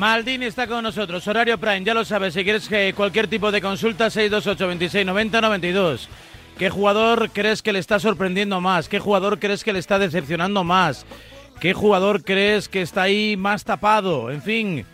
Maldini 0.00 0.46
está 0.46 0.66
con 0.66 0.82
nosotros, 0.82 1.28
horario 1.28 1.58
Prime, 1.58 1.84
ya 1.84 1.92
lo 1.92 2.06
sabes, 2.06 2.32
si 2.32 2.42
quieres 2.42 2.66
que 2.70 2.94
cualquier 2.96 3.28
tipo 3.28 3.52
de 3.52 3.60
consulta, 3.60 4.08
628 4.08 4.66
26 4.66 5.04
90 5.04 5.40
92. 5.42 6.08
¿Qué 6.56 6.70
jugador 6.70 7.28
crees 7.34 7.60
que 7.60 7.74
le 7.74 7.80
está 7.80 8.00
sorprendiendo 8.00 8.62
más? 8.62 8.88
¿Qué 8.88 8.98
jugador 8.98 9.38
crees 9.38 9.62
que 9.62 9.74
le 9.74 9.78
está 9.78 9.98
decepcionando 9.98 10.64
más? 10.64 11.04
¿Qué 11.60 11.74
jugador 11.74 12.24
crees 12.24 12.70
que 12.70 12.80
está 12.80 13.02
ahí 13.02 13.36
más 13.36 13.64
tapado? 13.64 14.30
En 14.30 14.40
fin, 14.40 14.86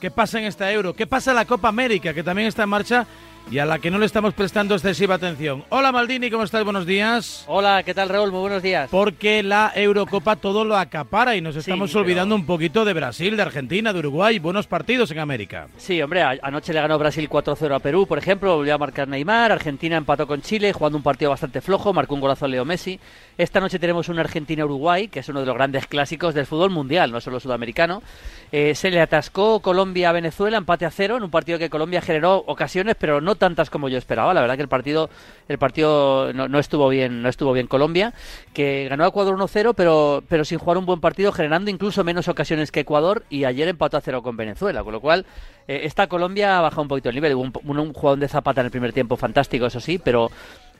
¿qué 0.00 0.10
pasa 0.10 0.40
en 0.40 0.46
esta 0.46 0.72
Euro? 0.72 0.92
¿Qué 0.92 1.06
pasa 1.06 1.30
en 1.30 1.36
la 1.36 1.44
Copa 1.44 1.68
América, 1.68 2.12
que 2.12 2.24
también 2.24 2.48
está 2.48 2.64
en 2.64 2.70
marcha 2.70 3.06
y 3.50 3.58
a 3.58 3.66
la 3.66 3.78
que 3.78 3.90
no 3.90 3.98
le 3.98 4.06
estamos 4.06 4.34
prestando 4.34 4.74
excesiva 4.74 5.14
atención. 5.14 5.64
Hola 5.70 5.92
Maldini, 5.92 6.30
¿cómo 6.30 6.44
estás? 6.44 6.64
Buenos 6.64 6.86
días. 6.86 7.44
Hola, 7.46 7.82
¿qué 7.82 7.94
tal 7.94 8.08
Raúl? 8.08 8.30
Muy 8.30 8.40
buenos 8.40 8.62
días. 8.62 8.88
Porque 8.90 9.42
la 9.42 9.72
Eurocopa 9.74 10.36
todo 10.36 10.64
lo 10.64 10.76
acapara 10.76 11.36
y 11.36 11.40
nos 11.40 11.56
estamos 11.56 11.94
olvidando 11.94 12.34
un 12.34 12.44
poquito 12.44 12.84
de 12.84 12.92
Brasil, 12.92 13.36
de 13.36 13.42
Argentina, 13.42 13.92
de 13.92 14.00
Uruguay. 14.00 14.38
Buenos 14.38 14.66
partidos 14.66 15.10
en 15.10 15.18
América. 15.18 15.68
Sí, 15.76 16.00
hombre, 16.02 16.22
anoche 16.22 16.72
le 16.72 16.80
ganó 16.80 16.98
Brasil 16.98 17.28
4-0 17.28 17.74
a 17.74 17.78
Perú, 17.78 18.06
por 18.06 18.18
ejemplo, 18.18 18.56
volvió 18.56 18.74
a 18.74 18.78
marcar 18.78 19.08
Neymar, 19.08 19.52
Argentina 19.52 19.96
empató 19.96 20.26
con 20.26 20.42
Chile, 20.42 20.72
jugando 20.72 20.98
un 20.98 21.02
partido 21.02 21.30
bastante 21.30 21.60
flojo, 21.60 21.92
marcó 21.92 22.14
un 22.14 22.20
golazo 22.20 22.44
a 22.44 22.48
Leo 22.48 22.64
Messi. 22.64 23.00
Esta 23.38 23.60
noche 23.60 23.78
tenemos 23.78 24.08
un 24.08 24.18
Argentina-Uruguay, 24.18 25.06
que 25.06 25.20
es 25.20 25.28
uno 25.28 25.38
de 25.38 25.46
los 25.46 25.54
grandes 25.54 25.86
clásicos 25.86 26.34
del 26.34 26.44
fútbol 26.44 26.70
mundial, 26.70 27.12
no 27.12 27.20
solo 27.20 27.38
sudamericano. 27.38 28.02
Eh, 28.50 28.74
se 28.74 28.90
le 28.90 29.00
atascó 29.00 29.60
Colombia 29.60 30.08
a 30.08 30.12
Venezuela, 30.12 30.56
empate 30.56 30.84
a 30.84 30.90
cero, 30.90 31.16
en 31.16 31.22
un 31.22 31.30
partido 31.30 31.56
que 31.56 31.70
Colombia 31.70 32.00
generó 32.00 32.42
ocasiones, 32.48 32.96
pero 32.98 33.20
no 33.20 33.36
tantas 33.36 33.70
como 33.70 33.88
yo 33.88 33.96
esperaba. 33.96 34.34
La 34.34 34.40
verdad 34.40 34.56
que 34.56 34.62
el 34.62 34.68
partido, 34.68 35.08
el 35.46 35.56
partido 35.56 36.32
no, 36.32 36.58
estuvo 36.58 36.88
bien, 36.88 37.22
no 37.22 37.28
estuvo 37.28 37.52
bien 37.52 37.68
Colombia, 37.68 38.12
que 38.52 38.88
ganó 38.90 39.04
a 39.04 39.08
Ecuador 39.08 39.38
1-0, 39.38 39.72
pero, 39.76 40.24
pero 40.28 40.44
sin 40.44 40.58
jugar 40.58 40.76
un 40.76 40.86
buen 40.86 41.00
partido, 41.00 41.30
generando 41.30 41.70
incluso 41.70 42.02
menos 42.02 42.26
ocasiones 42.26 42.72
que 42.72 42.80
Ecuador, 42.80 43.22
y 43.30 43.44
ayer 43.44 43.68
empató 43.68 43.98
a 43.98 44.00
cero 44.00 44.20
con 44.20 44.36
Venezuela, 44.36 44.82
con 44.82 44.92
lo 44.92 45.00
cual 45.00 45.26
eh, 45.68 45.82
esta 45.84 46.08
Colombia 46.08 46.58
ha 46.58 46.62
bajado 46.62 46.82
un 46.82 46.88
poquito 46.88 47.08
el 47.08 47.14
nivel. 47.14 47.36
un, 47.36 47.52
un 47.64 47.92
jugador 47.92 48.18
de 48.18 48.26
Zapata 48.26 48.62
en 48.62 48.64
el 48.64 48.72
primer 48.72 48.92
tiempo 48.92 49.16
fantástico, 49.16 49.66
eso 49.66 49.78
sí, 49.78 49.98
pero 49.98 50.28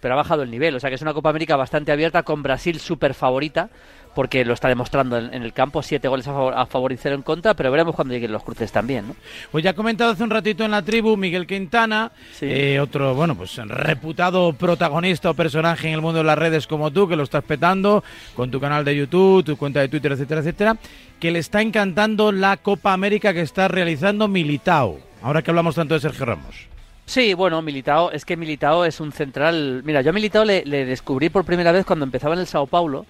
pero 0.00 0.14
ha 0.14 0.16
bajado 0.16 0.42
el 0.42 0.50
nivel. 0.50 0.74
O 0.74 0.80
sea 0.80 0.90
que 0.90 0.96
es 0.96 1.02
una 1.02 1.14
Copa 1.14 1.30
América 1.30 1.56
bastante 1.56 1.92
abierta 1.92 2.22
con 2.22 2.42
Brasil 2.42 2.78
súper 2.80 3.14
favorita 3.14 3.70
porque 4.18 4.44
lo 4.44 4.54
está 4.54 4.66
demostrando 4.66 5.16
en, 5.16 5.32
el 5.32 5.52
campo, 5.52 5.80
siete 5.80 6.08
goles 6.08 6.26
a 6.26 6.32
favor, 6.32 6.54
a 6.56 6.66
favor, 6.66 6.90
y 6.90 6.96
cero 6.96 7.14
en 7.14 7.22
contra, 7.22 7.54
pero 7.54 7.70
veremos 7.70 7.94
cuando 7.94 8.14
lleguen 8.14 8.32
los 8.32 8.42
cruces 8.42 8.72
también. 8.72 9.06
¿no? 9.06 9.16
Pues 9.52 9.62
ya 9.62 9.70
ha 9.70 9.74
comentado 9.74 10.10
hace 10.10 10.24
un 10.24 10.30
ratito 10.30 10.64
en 10.64 10.72
la 10.72 10.82
tribu 10.82 11.16
Miguel 11.16 11.46
Quintana, 11.46 12.10
eh, 12.40 12.80
otro, 12.80 13.14
bueno, 13.14 13.36
pues 13.36 13.54
reputado 13.56 14.52
protagonista 14.54 15.30
o 15.30 15.34
personaje 15.34 15.86
en 15.86 15.94
el 15.94 16.00
mundo 16.00 16.18
de 16.18 16.24
las 16.24 16.36
redes 16.36 16.66
como 16.66 16.90
tú, 16.90 17.06
que 17.08 17.14
lo 17.14 17.22
estás 17.22 17.44
petando 17.44 18.02
con 18.34 18.50
tu 18.50 18.58
canal 18.58 18.84
de 18.84 18.96
YouTube, 18.96 19.44
tu 19.44 19.56
cuenta 19.56 19.78
de 19.80 19.88
Twitter, 19.88 20.10
etcétera, 20.10 20.40
etcétera, 20.40 20.76
que 21.20 21.30
le 21.30 21.38
está 21.38 21.62
encantando 21.62 22.32
la 22.32 22.56
Copa 22.56 22.92
América 22.92 23.32
que 23.32 23.42
está 23.42 23.68
realizando 23.68 24.26
Militao, 24.26 24.98
ahora 25.22 25.42
que 25.42 25.52
hablamos 25.52 25.76
tanto 25.76 25.94
de 25.94 26.00
Sergio 26.00 26.26
Ramos. 26.26 26.77
Sí, 27.08 27.32
bueno, 27.32 27.62
Militao, 27.62 28.12
es 28.12 28.26
que 28.26 28.36
Militao 28.36 28.84
es 28.84 29.00
un 29.00 29.12
central. 29.12 29.80
Mira, 29.82 30.02
yo 30.02 30.10
a 30.10 30.12
Militao 30.12 30.44
le, 30.44 30.62
descubrí 30.62 31.30
por 31.30 31.42
primera 31.42 31.72
vez 31.72 31.86
cuando 31.86 32.04
empezaba 32.04 32.34
en 32.34 32.40
el 32.40 32.46
Sao 32.46 32.66
Paulo, 32.66 33.06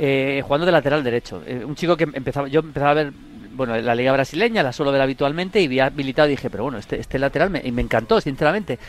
eh, 0.00 0.42
jugando 0.44 0.66
de 0.66 0.72
lateral 0.72 1.04
derecho. 1.04 1.44
Eh, 1.46 1.64
un 1.64 1.76
chico 1.76 1.96
que 1.96 2.08
empezaba, 2.12 2.48
yo 2.48 2.58
empezaba 2.58 2.90
a 2.90 2.94
ver 2.94 3.12
bueno, 3.52 3.80
la 3.80 3.94
liga 3.94 4.10
brasileña, 4.10 4.64
la 4.64 4.72
suelo 4.72 4.90
ver 4.90 5.00
habitualmente 5.00 5.60
y 5.60 5.68
vi 5.68 5.78
a 5.78 5.90
Militao 5.90 6.26
y 6.26 6.30
dije, 6.30 6.50
pero 6.50 6.64
bueno, 6.64 6.78
este, 6.78 6.98
este 6.98 7.20
lateral 7.20 7.50
me, 7.50 7.62
y 7.64 7.70
me 7.70 7.82
encantó, 7.82 8.20
sinceramente. 8.20 8.80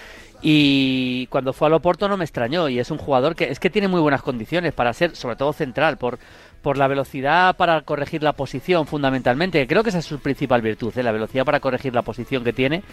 Y 0.41 1.28
cuando 1.28 1.53
fue 1.53 1.67
al 1.67 1.75
Oporto 1.75 2.08
no 2.09 2.17
me 2.17 2.25
extrañó 2.25 2.67
y 2.67 2.80
es 2.80 2.89
un 2.89 2.97
jugador 2.97 3.35
que 3.35 3.52
es 3.52 3.59
que 3.59 3.69
tiene 3.69 3.88
muy 3.88 4.02
buenas 4.02 4.23
condiciones 4.23 4.73
para 4.73 4.91
ser, 4.94 5.16
sobre 5.16 5.35
todo 5.35 5.53
central, 5.53 5.97
por, 5.97 6.17
por 6.67 6.77
la 6.77 6.89
velocidad 6.89 7.55
para 7.55 7.79
corregir 7.83 8.23
la 8.23 8.33
posición 8.33 8.87
fundamentalmente. 8.87 9.65
Creo 9.67 9.83
que 9.83 9.89
esa 9.89 9.99
es 9.99 10.05
su 10.05 10.19
principal 10.19 10.61
virtud, 10.61 10.91
¿eh? 10.97 11.01
la 11.01 11.13
velocidad 11.13 11.45
para 11.45 11.61
corregir 11.61 11.95
la 11.95 12.01
posición 12.01 12.44
que 12.44 12.51
tiene 12.51 12.83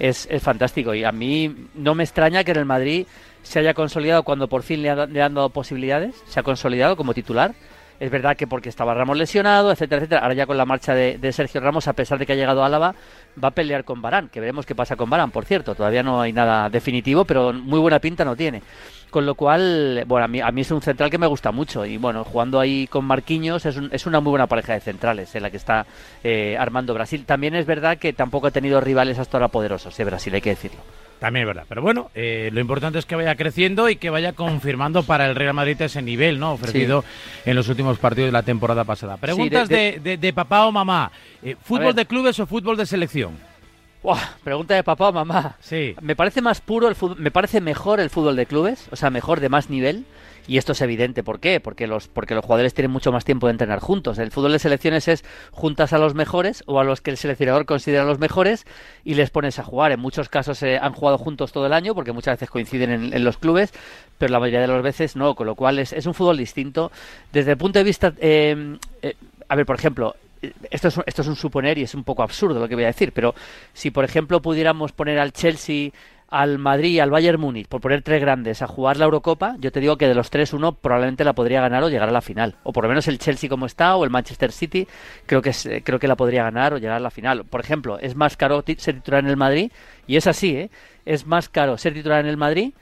es, 0.00 0.26
es, 0.28 0.42
fantástico. 0.42 0.94
Y 0.94 1.04
a 1.04 1.12
mí 1.12 1.68
no 1.76 1.94
me 1.94 2.02
extraña 2.02 2.42
que 2.42 2.50
en 2.50 2.56
el 2.56 2.64
Madrid 2.64 3.06
se 3.44 3.60
haya 3.60 3.72
consolidado 3.72 4.24
cuando 4.24 4.48
por 4.48 4.64
fin 4.64 4.82
le, 4.82 4.90
han 4.90 5.12
dado 5.14 5.50
posibilidades, 5.50 6.20
se 6.26 6.40
ha 6.40 6.42
consolidado 6.42 6.96
como 6.96 7.14
titular. 7.14 7.54
Es 8.00 8.10
verdad 8.10 8.34
que 8.34 8.46
porque 8.46 8.70
estaba 8.70 8.94
Ramos 8.94 9.18
lesionado, 9.18 9.70
etcétera, 9.70 9.98
etcétera. 9.98 10.22
Ahora 10.22 10.34
ya 10.34 10.46
con 10.46 10.56
la 10.56 10.64
marcha 10.64 10.94
de, 10.94 11.32
Sergio 11.32 11.60
Ramos, 11.60 11.86
a 11.86 11.92
pesar 11.92 12.18
de 12.18 12.24
que 12.24 12.32
ha 12.32 12.36
llegado 12.36 12.62
a 12.62 12.66
Álava, 12.66 12.94
va 13.42 13.48
a 13.48 13.50
pelear 13.50 13.84
con 13.84 14.00
Barán, 14.00 14.30
que 14.30 14.40
veremos 14.40 14.64
qué 14.64 14.74
pasa 14.74 14.96
con 14.96 15.10
Barán, 15.10 15.30
por 15.30 15.44
cierto. 15.44 15.74
Todavía 15.74 16.02
no 16.02 16.18
hay 16.18 16.32
nada 16.32 16.70
definitivo, 16.70 17.26
pero 17.26 17.52
muy 17.52 17.78
buena 17.78 17.98
pinta 17.98 18.24
no 18.24 18.34
tiene. 18.34 18.62
Con 19.10 19.26
lo 19.26 19.34
cual, 19.34 20.04
bueno, 20.06 20.24
a 20.24 20.28
mí, 20.28 20.40
a 20.40 20.48
es 20.48 20.70
un 20.70 20.80
central 20.80 21.10
que 21.10 21.18
me 21.18 21.26
gusta 21.26 21.52
mucho. 21.52 21.84
Y 21.84 21.98
bueno, 21.98 22.24
jugando 22.24 22.58
ahí 22.58 22.86
con 22.86 23.04
Marquinhos 23.04 23.66
es, 23.66 23.76
es 23.90 24.06
una 24.06 24.20
muy 24.20 24.30
buena 24.30 24.46
pareja 24.46 24.72
de 24.72 24.80
centrales 24.80 25.34
en 25.34 25.42
la 25.42 25.50
que 25.50 25.58
está 25.58 25.84
eh, 26.24 26.56
armando 26.58 26.94
Brasil. 26.94 27.26
También 27.26 27.54
es 27.54 27.66
verdad 27.66 27.98
que 27.98 28.14
tampoco 28.14 28.46
ha 28.46 28.50
tenido 28.50 28.80
rivales 28.80 29.18
hasta 29.18 29.36
ahora 29.36 29.48
poderosos, 29.48 29.94
de 29.94 30.04
Brasil, 30.04 30.34
hay 30.34 30.40
que 30.40 30.50
decirlo. 30.50 30.80
También 31.20 31.42
es 31.42 31.48
verdad. 31.48 31.66
Pero 31.68 31.82
bueno, 31.82 32.10
eh, 32.14 32.48
lo 32.52 32.60
importante 32.60 32.98
es 32.98 33.04
que 33.04 33.14
vaya 33.14 33.36
creciendo 33.36 33.90
y 33.90 33.96
que 33.96 34.08
vaya 34.08 34.32
confirmando 34.32 35.02
para 35.02 35.26
el 35.26 35.36
Real 35.36 35.52
Madrid 35.52 35.80
ese 35.82 36.00
nivel, 36.00 36.40
¿no? 36.40 36.54
Ofrecido 36.54 37.04
en 37.44 37.54
los 37.54 37.68
últimos 37.68 37.98
partidos 37.98 38.28
de 38.28 38.32
la 38.32 38.42
temporada 38.42 38.84
pasada. 38.84 39.18
Preguntas 39.18 39.68
de, 39.68 40.18
de, 40.18 40.32
papá 40.32 40.66
o 40.66 40.72
mamá. 40.72 41.12
Eh, 41.42 41.56
¿Fútbol 41.62 41.94
de 41.94 42.06
clubes 42.06 42.40
o 42.40 42.46
fútbol 42.46 42.76
de 42.76 42.86
selección? 42.86 43.36
pregunta 44.42 44.74
de 44.74 44.82
papá 44.82 45.10
o 45.10 45.12
mamá. 45.12 45.56
Sí. 45.60 45.94
Me 46.00 46.16
parece 46.16 46.40
más 46.40 46.62
puro 46.62 46.88
el 46.88 46.94
fútbol, 46.94 47.18
me 47.18 47.30
parece 47.30 47.60
mejor 47.60 48.00
el 48.00 48.08
fútbol 48.08 48.34
de 48.34 48.46
clubes, 48.46 48.88
o 48.90 48.96
sea, 48.96 49.10
mejor 49.10 49.40
de 49.40 49.50
más 49.50 49.68
nivel. 49.68 50.06
Y 50.46 50.58
esto 50.58 50.72
es 50.72 50.80
evidente, 50.80 51.22
¿por 51.22 51.40
qué? 51.40 51.60
Porque 51.60 51.86
los, 51.86 52.08
porque 52.08 52.34
los 52.34 52.44
jugadores 52.44 52.74
tienen 52.74 52.90
mucho 52.90 53.12
más 53.12 53.24
tiempo 53.24 53.46
de 53.46 53.52
entrenar 53.52 53.80
juntos. 53.80 54.18
El 54.18 54.30
fútbol 54.30 54.52
de 54.52 54.58
selecciones 54.58 55.08
es 55.08 55.24
juntas 55.52 55.92
a 55.92 55.98
los 55.98 56.14
mejores 56.14 56.62
o 56.66 56.80
a 56.80 56.84
los 56.84 57.00
que 57.00 57.10
el 57.10 57.16
seleccionador 57.16 57.66
considera 57.66 58.04
los 58.04 58.18
mejores 58.18 58.66
y 59.04 59.14
les 59.14 59.30
pones 59.30 59.58
a 59.58 59.64
jugar. 59.64 59.92
En 59.92 60.00
muchos 60.00 60.28
casos 60.28 60.62
eh, 60.62 60.78
han 60.80 60.92
jugado 60.92 61.18
juntos 61.18 61.52
todo 61.52 61.66
el 61.66 61.72
año 61.72 61.94
porque 61.94 62.12
muchas 62.12 62.34
veces 62.34 62.50
coinciden 62.50 63.12
en, 63.12 63.24
los 63.24 63.36
clubes, 63.36 63.72
pero 64.18 64.32
la 64.32 64.40
mayoría 64.40 64.60
de 64.60 64.66
las 64.68 64.82
veces 64.82 65.16
no, 65.16 65.34
con 65.34 65.46
lo 65.46 65.54
cual 65.54 65.78
es, 65.78 65.92
es 65.92 66.06
un 66.06 66.14
fútbol 66.14 66.36
distinto. 66.36 66.90
Desde 67.32 67.52
el 67.52 67.56
punto 67.58 67.78
de 67.78 67.84
vista, 67.84 68.12
eh, 68.18 68.76
eh, 69.02 69.14
a 69.48 69.56
ver, 69.56 69.66
por 69.66 69.76
ejemplo, 69.76 70.16
esto 70.70 70.88
es, 70.88 70.98
esto 71.06 71.22
es 71.22 71.28
un 71.28 71.36
suponer 71.36 71.78
y 71.78 71.82
es 71.82 71.94
un 71.94 72.04
poco 72.04 72.22
absurdo 72.22 72.60
lo 72.60 72.68
que 72.68 72.74
voy 72.74 72.84
a 72.84 72.88
decir, 72.88 73.12
pero 73.12 73.34
si 73.72 73.90
por 73.90 74.04
ejemplo 74.04 74.40
pudiéramos 74.40 74.92
poner 74.92 75.18
al 75.18 75.32
Chelsea, 75.32 75.90
al 76.30 76.58
Madrid 76.58 76.90
y 76.90 77.00
al 77.00 77.10
Bayern 77.10 77.40
Múnich, 77.40 77.66
por 77.66 77.80
poner 77.80 78.02
tres 78.02 78.20
grandes, 78.20 78.62
a 78.62 78.68
jugar 78.68 78.96
la 78.96 79.04
Eurocopa, 79.04 79.56
yo 79.58 79.72
te 79.72 79.80
digo 79.80 79.96
que 79.98 80.06
de 80.06 80.14
los 80.14 80.30
tres 80.30 80.52
uno 80.52 80.72
probablemente 80.72 81.24
la 81.24 81.32
podría 81.32 81.60
ganar 81.60 81.82
o 81.82 81.88
llegar 81.88 82.08
a 82.08 82.12
la 82.12 82.20
final. 82.20 82.54
O 82.62 82.72
por 82.72 82.84
lo 82.84 82.88
menos 82.88 83.08
el 83.08 83.18
Chelsea 83.18 83.50
como 83.50 83.66
está 83.66 83.96
o 83.96 84.04
el 84.04 84.10
Manchester 84.10 84.52
City, 84.52 84.86
creo 85.26 85.42
que, 85.42 85.82
creo 85.84 85.98
que 85.98 86.06
la 86.06 86.16
podría 86.16 86.44
ganar 86.44 86.72
o 86.72 86.78
llegar 86.78 86.96
a 86.96 87.00
la 87.00 87.10
final. 87.10 87.44
Por 87.44 87.60
ejemplo, 87.60 87.98
es 87.98 88.14
más 88.14 88.36
caro 88.36 88.62
ser 88.64 88.94
titular 88.94 89.24
en 89.24 89.30
el 89.30 89.36
Madrid, 89.36 89.72
y 90.06 90.16
es 90.16 90.28
así, 90.28 90.56
¿eh? 90.56 90.70
es 91.04 91.26
más 91.26 91.48
caro 91.48 91.76
ser 91.76 91.94
titular 91.94 92.20
en 92.20 92.26
el 92.26 92.36
Madrid 92.36 92.72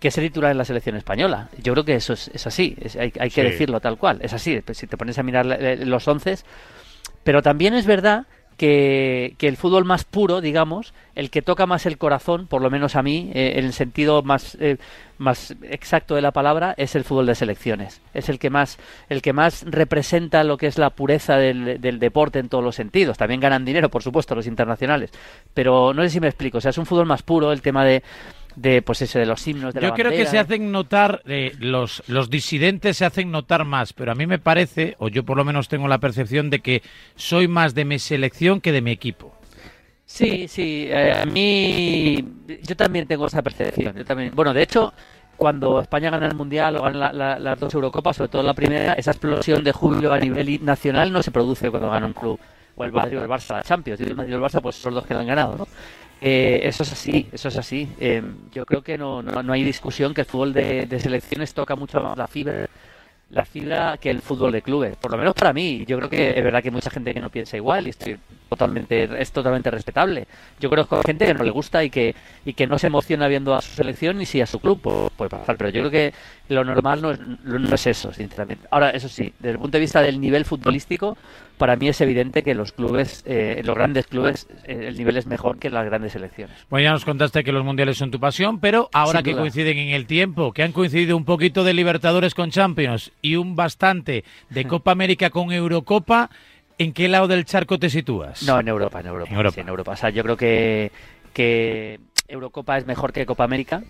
que 0.00 0.10
ser 0.10 0.24
titular 0.24 0.50
en 0.50 0.58
la 0.58 0.64
selección 0.64 0.96
española. 0.96 1.50
Yo 1.62 1.72
creo 1.74 1.84
que 1.84 1.94
eso 1.94 2.14
es, 2.14 2.46
así, 2.46 2.76
hay, 2.98 3.30
que 3.30 3.42
decirlo 3.42 3.80
tal 3.80 3.98
cual, 3.98 4.18
es 4.22 4.32
así. 4.32 4.60
Si 4.72 4.86
te 4.86 4.96
pones 4.96 5.18
a 5.18 5.22
mirar 5.22 5.46
los 5.46 6.06
once 6.08 6.36
pero 7.26 7.42
también 7.42 7.74
es 7.74 7.86
verdad 7.86 8.26
que, 8.56 9.36
el 9.40 9.56
fútbol 9.56 9.84
más 9.84 10.04
puro, 10.04 10.40
digamos, 10.40 10.94
el 11.14 11.30
que 11.30 11.42
toca 11.42 11.66
más 11.66 11.86
el 11.86 11.98
corazón, 11.98 12.46
por 12.46 12.62
lo 12.62 12.70
menos 12.70 12.96
a 12.96 13.02
mí, 13.02 13.30
eh, 13.34 13.54
en 13.56 13.64
el 13.64 13.72
sentido 13.72 14.22
más, 14.22 14.56
eh, 14.60 14.78
más 15.18 15.54
exacto 15.62 16.14
de 16.14 16.22
la 16.22 16.32
palabra, 16.32 16.74
es 16.76 16.94
el 16.94 17.04
fútbol 17.04 17.26
de 17.26 17.34
selecciones. 17.34 18.00
Es 18.14 18.28
el 18.28 18.38
que 18.38 18.50
más, 18.50 18.78
el 19.08 19.22
que 19.22 19.32
más 19.32 19.64
representa 19.66 20.44
lo 20.44 20.56
que 20.56 20.66
es 20.66 20.78
la 20.78 20.90
pureza 20.90 21.36
del, 21.36 21.80
del 21.80 21.98
deporte 21.98 22.38
en 22.38 22.48
todos 22.48 22.64
los 22.64 22.74
sentidos. 22.74 23.18
También 23.18 23.40
ganan 23.40 23.64
dinero, 23.64 23.90
por 23.90 24.02
supuesto, 24.02 24.34
los 24.34 24.46
internacionales. 24.46 25.10
Pero 25.54 25.92
no 25.94 26.02
sé 26.02 26.10
si 26.10 26.20
me 26.20 26.28
explico. 26.28 26.58
O 26.58 26.60
sea, 26.60 26.70
es 26.70 26.78
un 26.78 26.86
fútbol 26.86 27.06
más 27.06 27.22
puro, 27.22 27.52
el 27.52 27.62
tema 27.62 27.84
de 27.84 28.02
de 28.56 28.82
pues 28.82 29.02
ese 29.02 29.18
de 29.18 29.26
los 29.26 29.46
himnos 29.46 29.74
de 29.74 29.82
Yo 29.82 29.92
creo 29.92 30.10
que 30.10 30.26
se 30.26 30.38
hacen 30.38 30.72
notar 30.72 31.22
eh, 31.26 31.52
los 31.60 32.02
los 32.08 32.30
disidentes 32.30 32.96
se 32.96 33.04
hacen 33.04 33.30
notar 33.30 33.64
más, 33.64 33.92
pero 33.92 34.12
a 34.12 34.14
mí 34.14 34.26
me 34.26 34.38
parece 34.38 34.96
o 34.98 35.08
yo 35.08 35.24
por 35.24 35.36
lo 35.36 35.44
menos 35.44 35.68
tengo 35.68 35.86
la 35.86 35.98
percepción 35.98 36.50
de 36.50 36.60
que 36.60 36.82
soy 37.14 37.46
más 37.46 37.74
de 37.74 37.84
mi 37.84 37.98
selección 37.98 38.60
que 38.60 38.72
de 38.72 38.80
mi 38.80 38.90
equipo. 38.90 39.32
Sí, 40.06 40.46
sí, 40.48 40.86
eh, 40.88 41.12
a 41.22 41.26
mí 41.26 42.24
yo 42.62 42.76
también 42.76 43.06
tengo 43.06 43.26
esa 43.26 43.42
percepción. 43.42 43.96
Yo 43.96 44.04
también, 44.04 44.32
bueno, 44.34 44.54
de 44.54 44.62
hecho, 44.62 44.94
cuando 45.36 45.80
España 45.80 46.10
gana 46.10 46.26
el 46.26 46.34
Mundial 46.34 46.76
o 46.76 46.82
gana 46.82 47.12
las 47.12 47.60
dos 47.60 47.74
Eurocopas, 47.74 48.16
sobre 48.16 48.28
todo 48.28 48.42
la 48.44 48.54
primera, 48.54 48.92
esa 48.94 49.10
explosión 49.10 49.64
de 49.64 49.72
júbilo 49.72 50.12
a 50.12 50.18
nivel 50.18 50.64
nacional 50.64 51.12
no 51.12 51.22
se 51.22 51.32
produce 51.32 51.70
cuando 51.70 51.90
gana 51.90 52.06
un 52.06 52.12
club 52.12 52.38
o 52.76 52.84
el 52.84 52.92
Madrid 52.92 53.18
o 53.18 53.22
el 53.22 53.28
Barça 53.28 53.56
la 53.56 53.62
Champions. 53.62 54.00
Y 54.00 54.04
el 54.04 54.14
Madrid 54.14 54.34
o 54.34 54.36
el 54.36 54.42
Barça, 54.42 54.60
pues 54.60 54.76
son 54.76 54.94
los 54.94 55.04
que 55.06 55.14
lo 55.14 55.20
han 55.20 55.26
ganado, 55.26 55.56
¿no? 55.56 55.66
Eh, 56.20 56.60
eso 56.62 56.82
es 56.82 56.92
así, 56.92 57.28
eso 57.32 57.48
es 57.48 57.56
así. 57.56 57.88
Eh, 58.00 58.22
yo 58.52 58.64
creo 58.64 58.82
que 58.82 58.96
no, 58.96 59.22
no, 59.22 59.52
hay 59.52 59.64
discusión 59.64 60.14
que 60.14 60.22
el 60.22 60.26
fútbol 60.26 60.52
de, 60.52 60.88
selecciones 61.00 61.52
toca 61.52 61.76
mucho 61.76 62.00
más 62.00 62.16
la 62.16 62.26
fibra, 62.26 62.66
la 63.30 63.44
fibra 63.44 63.98
que 63.98 64.10
el 64.10 64.22
fútbol 64.22 64.52
de 64.52 64.62
clubes. 64.62 64.96
Por 64.96 65.10
lo 65.10 65.18
menos 65.18 65.34
para 65.34 65.52
mí. 65.52 65.84
Yo 65.86 65.98
creo 65.98 66.08
que 66.08 66.30
es 66.30 66.44
verdad 66.44 66.62
que 66.62 66.68
hay 66.68 66.74
mucha 66.74 66.90
gente 66.90 67.12
que 67.12 67.20
no 67.20 67.30
piensa 67.30 67.56
igual 67.56 67.86
y 67.86 67.90
estoy 67.90 68.18
totalmente 68.48 69.08
es 69.20 69.32
totalmente 69.32 69.70
respetable. 69.70 70.26
Yo 70.60 70.70
creo 70.70 70.86
que 70.86 70.96
hay 70.96 71.02
gente 71.04 71.26
que 71.26 71.34
no 71.34 71.44
le 71.44 71.50
gusta 71.50 71.84
y 71.84 71.90
que 71.90 72.14
y 72.44 72.52
que 72.54 72.66
no 72.66 72.78
se 72.78 72.86
emociona 72.88 73.28
viendo 73.28 73.54
a 73.54 73.62
su 73.62 73.74
selección 73.74 74.18
ni 74.18 74.26
si 74.26 74.40
a 74.40 74.46
su 74.46 74.60
club 74.60 74.80
puede 75.16 75.30
pasar, 75.30 75.56
pero 75.56 75.70
yo 75.70 75.80
creo 75.80 75.90
que 75.90 76.14
lo 76.48 76.64
normal 76.64 77.02
no 77.02 77.10
es, 77.10 77.20
no 77.44 77.74
es 77.74 77.86
eso, 77.86 78.12
sinceramente. 78.12 78.66
Ahora, 78.70 78.90
eso 78.90 79.08
sí, 79.08 79.32
desde 79.38 79.52
el 79.52 79.58
punto 79.58 79.76
de 79.76 79.80
vista 79.80 80.00
del 80.00 80.20
nivel 80.20 80.44
futbolístico, 80.44 81.16
para 81.58 81.76
mí 81.76 81.88
es 81.88 82.00
evidente 82.00 82.42
que 82.42 82.54
los 82.54 82.72
clubes, 82.72 83.22
eh, 83.26 83.62
los 83.64 83.74
grandes 83.74 84.06
clubes, 84.06 84.46
eh, 84.64 84.86
el 84.88 84.96
nivel 84.96 85.16
es 85.16 85.26
mejor 85.26 85.58
que 85.58 85.70
las 85.70 85.84
grandes 85.86 86.12
selecciones. 86.12 86.56
Bueno, 86.68 86.84
ya 86.84 86.92
nos 86.92 87.04
contaste 87.04 87.42
que 87.42 87.52
los 87.52 87.64
mundiales 87.64 87.96
son 87.96 88.10
tu 88.10 88.20
pasión, 88.20 88.60
pero 88.60 88.88
ahora 88.92 89.22
que 89.22 89.34
coinciden 89.34 89.78
en 89.78 89.88
el 89.88 90.06
tiempo, 90.06 90.52
que 90.52 90.62
han 90.62 90.72
coincidido 90.72 91.16
un 91.16 91.24
poquito 91.24 91.64
de 91.64 91.74
Libertadores 91.74 92.34
con 92.34 92.50
Champions 92.50 93.10
y 93.22 93.36
un 93.36 93.56
bastante 93.56 94.24
de 94.50 94.64
Copa 94.68 94.92
América 94.92 95.30
con 95.30 95.50
Eurocopa, 95.52 96.30
¿en 96.78 96.92
qué 96.92 97.08
lado 97.08 97.28
del 97.28 97.44
charco 97.44 97.78
te 97.78 97.90
sitúas? 97.90 98.42
No, 98.42 98.58
en 98.60 98.68
Europa, 98.68 99.00
en 99.00 99.06
Europa. 99.06 99.30
En 99.30 99.36
Europa. 99.36 99.60
en 99.60 99.68
Europa. 99.68 99.92
O 99.92 99.96
sea, 99.96 100.10
yo 100.10 100.22
creo 100.22 100.36
que, 100.36 100.92
que 101.32 102.00
Eurocopa 102.28 102.78
es 102.78 102.86
mejor 102.86 103.12
que 103.12 103.26
Copa 103.26 103.44
América. 103.44 103.82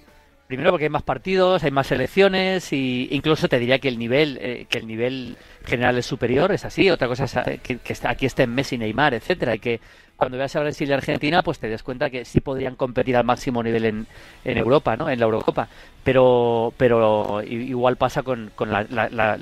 Primero 0.46 0.70
porque 0.70 0.84
hay 0.84 0.90
más 0.90 1.02
partidos, 1.02 1.64
hay 1.64 1.72
más 1.72 1.88
selecciones 1.88 2.72
y 2.72 3.08
incluso 3.10 3.48
te 3.48 3.58
diría 3.58 3.80
que 3.80 3.88
el 3.88 3.98
nivel 3.98 4.38
eh, 4.40 4.66
que 4.68 4.78
el 4.78 4.86
nivel 4.86 5.36
general 5.64 5.98
es 5.98 6.06
superior, 6.06 6.52
es 6.52 6.64
así. 6.64 6.88
Otra 6.88 7.08
cosa 7.08 7.24
es 7.24 7.36
eh, 7.36 7.58
que, 7.60 7.80
aquí 8.04 8.26
estén 8.26 8.54
Messi, 8.54 8.78
Neymar, 8.78 9.14
etcétera, 9.14 9.56
y 9.56 9.58
que 9.58 9.80
cuando 10.14 10.38
veas 10.38 10.54
a 10.54 10.60
Brasil 10.60 10.88
y 10.88 10.92
Argentina, 10.92 11.42
pues 11.42 11.58
te 11.58 11.68
des 11.68 11.82
cuenta 11.82 12.10
que 12.10 12.24
sí 12.24 12.40
podrían 12.40 12.76
competir 12.76 13.16
al 13.16 13.24
máximo 13.24 13.60
nivel 13.60 13.86
en, 13.86 14.06
en 14.44 14.56
Europa, 14.56 14.96
¿no? 14.96 15.10
En 15.10 15.18
la 15.18 15.24
Eurocopa. 15.24 15.68
Pero 16.04 16.72
pero 16.76 17.42
igual 17.42 17.96
pasa 17.96 18.22
con, 18.22 18.52
con 18.54 18.70
la, 18.70 18.84
la, 18.88 19.38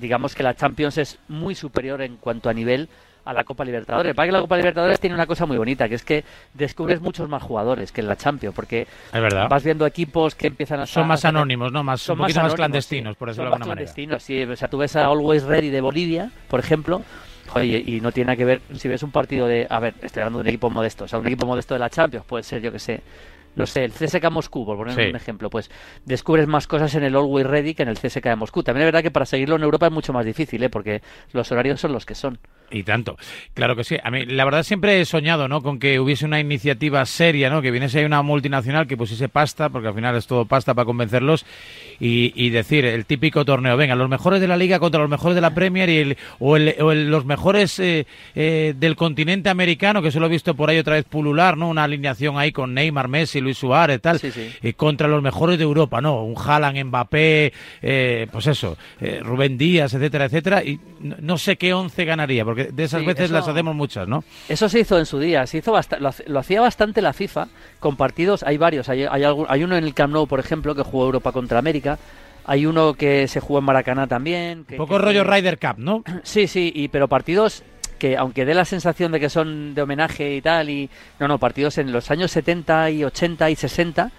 digamos 0.00 0.34
que 0.34 0.42
la 0.42 0.54
Champions 0.54 0.98
es 0.98 1.18
muy 1.28 1.54
superior 1.54 2.02
en 2.02 2.16
cuanto 2.16 2.48
a 2.48 2.54
nivel 2.54 2.88
a 3.24 3.32
la 3.34 3.44
Copa 3.44 3.62
Libertadores. 3.64 4.14
Para 4.14 4.26
que 4.26 4.32
la 4.32 4.40
Copa 4.40 4.56
Libertadores 4.56 4.98
tiene 4.98 5.14
una 5.14 5.26
cosa 5.26 5.44
muy 5.44 5.58
bonita, 5.58 5.86
que 5.88 5.96
es 5.96 6.02
que 6.02 6.24
descubres 6.54 7.00
muchos 7.02 7.28
más 7.28 7.42
jugadores 7.42 7.92
que 7.92 8.00
en 8.00 8.08
la 8.08 8.16
Champions, 8.16 8.54
porque 8.54 8.86
vas 9.50 9.62
viendo 9.62 9.84
equipos 9.84 10.34
que 10.34 10.46
empiezan 10.46 10.80
a... 10.80 10.86
Son 10.86 11.06
más 11.06 11.26
anónimos, 11.26 11.70
¿no? 11.70 11.84
Más, 11.84 12.00
son 12.00 12.18
un 12.18 12.32
más, 12.32 12.54
clandestinos, 12.54 13.16
por 13.16 13.28
eso 13.28 13.42
de 13.42 13.48
alguna 13.48 13.66
clandestinos, 13.66 14.22
sí. 14.22 14.42
O 14.42 14.56
sea, 14.56 14.68
tú 14.68 14.78
ves 14.78 14.96
a 14.96 15.04
Always 15.04 15.42
Ready 15.42 15.68
de 15.68 15.82
Bolivia, 15.82 16.30
por 16.48 16.58
ejemplo, 16.58 17.02
Oye, 17.54 17.82
y 17.86 18.00
no 18.00 18.12
tiene 18.12 18.26
nada 18.26 18.36
que 18.36 18.44
ver, 18.44 18.60
si 18.76 18.88
ves 18.88 19.02
un 19.02 19.10
partido 19.10 19.46
de, 19.46 19.66
a 19.68 19.80
ver, 19.80 19.94
estoy 20.02 20.20
hablando 20.20 20.38
de 20.38 20.42
un 20.42 20.48
equipo 20.48 20.70
modesto, 20.70 21.04
o 21.04 21.08
sea, 21.08 21.18
un 21.18 21.26
equipo 21.26 21.46
modesto 21.46 21.74
de 21.74 21.80
la 21.80 21.88
Champions, 21.88 22.26
puede 22.26 22.42
ser, 22.42 22.60
yo 22.60 22.70
que 22.70 22.78
sé, 22.78 23.00
no 23.58 23.66
sé, 23.66 23.84
el 23.84 23.92
CSK 23.92 24.30
Moscú, 24.30 24.64
por 24.64 24.76
poner 24.76 25.10
un 25.10 25.16
ejemplo, 25.16 25.50
pues 25.50 25.70
descubres 26.04 26.46
más 26.46 26.66
cosas 26.66 26.94
en 26.94 27.02
el 27.02 27.16
Always 27.16 27.46
Ready 27.46 27.74
que 27.74 27.82
en 27.82 27.88
el 27.88 27.98
CSK 27.98 28.22
de 28.22 28.36
Moscú. 28.36 28.62
También 28.62 28.86
es 28.86 28.92
verdad 28.92 29.02
que 29.02 29.10
para 29.10 29.26
seguirlo 29.26 29.56
en 29.56 29.62
Europa 29.62 29.86
es 29.86 29.92
mucho 29.92 30.12
más 30.12 30.24
difícil, 30.24 30.62
¿eh? 30.62 30.70
porque 30.70 31.02
los 31.32 31.50
horarios 31.50 31.80
son 31.80 31.92
los 31.92 32.06
que 32.06 32.14
son. 32.14 32.38
Y 32.70 32.82
tanto. 32.82 33.16
Claro 33.54 33.76
que 33.76 33.84
sí. 33.84 33.96
A 34.02 34.10
mí, 34.10 34.26
la 34.26 34.44
verdad, 34.44 34.62
siempre 34.62 35.00
he 35.00 35.04
soñado, 35.04 35.48
¿no? 35.48 35.62
Con 35.62 35.78
que 35.78 35.98
hubiese 36.00 36.26
una 36.26 36.38
iniciativa 36.38 37.04
seria, 37.06 37.48
¿no? 37.48 37.62
Que 37.62 37.70
viniese 37.70 38.00
ahí 38.00 38.04
una 38.04 38.22
multinacional 38.22 38.86
que 38.86 38.96
pusiese 38.96 39.28
pasta, 39.28 39.70
porque 39.70 39.88
al 39.88 39.94
final 39.94 40.16
es 40.16 40.26
todo 40.26 40.44
pasta 40.44 40.74
para 40.74 40.84
convencerlos, 40.84 41.46
y, 42.00 42.50
decir, 42.50 42.84
el 42.84 43.06
típico 43.06 43.44
torneo, 43.44 43.76
venga, 43.76 43.96
los 43.96 44.08
mejores 44.08 44.40
de 44.40 44.46
la 44.46 44.56
Liga 44.56 44.78
contra 44.78 45.00
los 45.00 45.10
mejores 45.10 45.34
de 45.34 45.40
la 45.40 45.54
Premier 45.54 45.88
y 45.88 46.16
o, 46.38 46.58
los 46.58 47.24
mejores 47.24 47.78
eh, 47.80 48.06
eh, 48.34 48.74
del 48.76 48.94
continente 48.96 49.48
americano, 49.48 50.00
que 50.00 50.10
solo 50.10 50.26
he 50.26 50.28
visto 50.28 50.54
por 50.54 50.70
ahí 50.70 50.78
otra 50.78 50.94
vez 50.94 51.04
pulular, 51.04 51.56
¿no? 51.56 51.68
Una 51.68 51.84
alineación 51.84 52.38
ahí 52.38 52.52
con 52.52 52.74
Neymar, 52.74 53.08
Messi, 53.08 53.40
Luis 53.40 53.58
Suárez, 53.58 54.00
tal, 54.00 54.20
Y 54.62 54.72
contra 54.74 55.08
los 55.08 55.22
mejores 55.22 55.58
de 55.58 55.64
Europa, 55.64 56.00
¿no? 56.00 56.22
Un 56.22 56.36
Haaland, 56.36 56.84
Mbappé, 56.84 57.52
eh, 57.82 58.26
pues 58.30 58.46
eso, 58.46 58.76
Rubén 59.22 59.58
Díaz, 59.58 59.94
etcétera, 59.94 60.26
etcétera, 60.26 60.62
y 60.62 60.78
no, 61.00 61.38
sé 61.38 61.56
qué 61.56 61.74
once 61.74 62.04
ganaría, 62.04 62.44
porque 62.44 62.57
de 62.64 62.84
esas 62.84 63.04
veces 63.04 63.30
las 63.30 63.48
hacemos 63.48 63.74
muchas, 63.74 64.08
¿no? 64.08 64.24
Eso 64.48 64.68
se 64.68 64.80
hizo 64.80 64.98
en 64.98 65.06
su 65.06 65.18
día, 65.18 65.46
se 65.46 65.58
hizo 65.58 65.74
lo, 65.98 66.38
hacía 66.38 66.60
bastante 66.60 67.02
la 67.02 67.12
FIFA 67.12 67.48
con 67.80 67.96
partidos, 67.96 68.42
hay 68.42 68.56
varios, 68.56 68.88
hay, 68.88 69.04
hay, 69.04 69.22
hay 69.24 69.64
uno 69.64 69.76
en 69.76 69.84
el 69.84 69.94
Camp 69.94 70.12
Nou, 70.12 70.26
por 70.26 70.40
ejemplo, 70.40 70.74
que 70.74 70.82
jugó 70.82 71.06
Europa 71.06 71.32
contra 71.32 71.58
América, 71.58 71.98
hay 72.44 72.66
uno 72.66 72.94
que 72.94 73.28
se 73.28 73.40
jugó 73.40 73.58
en 73.58 73.66
Maracaná 73.66 74.06
también. 74.06 74.64
Un 74.70 74.76
poco 74.76 74.98
rollo 74.98 75.22
Ryder 75.22 75.58
Cup, 75.58 75.78
¿no? 75.78 76.02
Sí, 76.22 76.46
sí, 76.46 76.72
y, 76.74 76.88
pero 76.88 77.08
partidos 77.08 77.62
que 77.98 78.16
aunque 78.16 78.44
dé 78.44 78.54
la 78.54 78.64
sensación 78.64 79.12
de 79.12 79.20
que 79.20 79.28
son 79.28 79.74
de 79.74 79.82
homenaje 79.82 80.36
y 80.36 80.40
tal, 80.40 80.70
y 80.70 80.88
no, 81.18 81.28
no, 81.28 81.38
partidos 81.38 81.78
en 81.78 81.92
los 81.92 82.10
años 82.10 82.30
70 82.30 82.90
y 82.90 83.04
80 83.04 83.50
y 83.50 83.56
60 83.56 84.12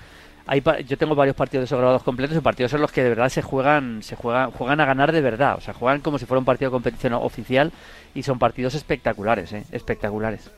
yo 0.85 0.97
tengo 0.97 1.15
varios 1.15 1.35
partidos 1.35 1.61
de 1.61 1.65
esos 1.65 1.77
grabados 1.77 2.03
completos 2.03 2.35
y 2.37 2.41
partidos 2.41 2.73
en 2.73 2.81
los 2.81 2.91
que 2.91 3.03
de 3.03 3.09
verdad 3.09 3.29
se 3.29 3.41
juegan, 3.41 4.01
se 4.01 4.15
juegan, 4.15 4.51
juegan 4.51 4.79
a 4.79 4.85
ganar 4.85 5.11
de 5.11 5.21
verdad, 5.21 5.55
o 5.57 5.61
sea, 5.61 5.73
juegan 5.73 6.01
como 6.01 6.17
si 6.17 6.25
fuera 6.25 6.39
un 6.39 6.45
partido 6.45 6.71
de 6.71 6.73
competición 6.73 7.13
oficial 7.13 7.71
y 8.15 8.23
son 8.23 8.39
partidos 8.39 8.75
espectaculares, 8.75 9.53
¿eh? 9.53 9.63
espectaculares. 9.71 10.49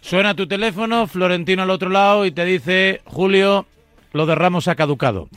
Suena 0.00 0.34
tu 0.34 0.46
teléfono, 0.46 1.06
Florentino 1.06 1.62
al 1.62 1.70
otro 1.70 1.88
lado 1.90 2.26
y 2.26 2.32
te 2.32 2.44
dice, 2.44 3.00
Julio, 3.04 3.66
lo 4.16 4.26
derramos 4.26 4.68
a 4.68 4.74
caducado. 4.74 5.28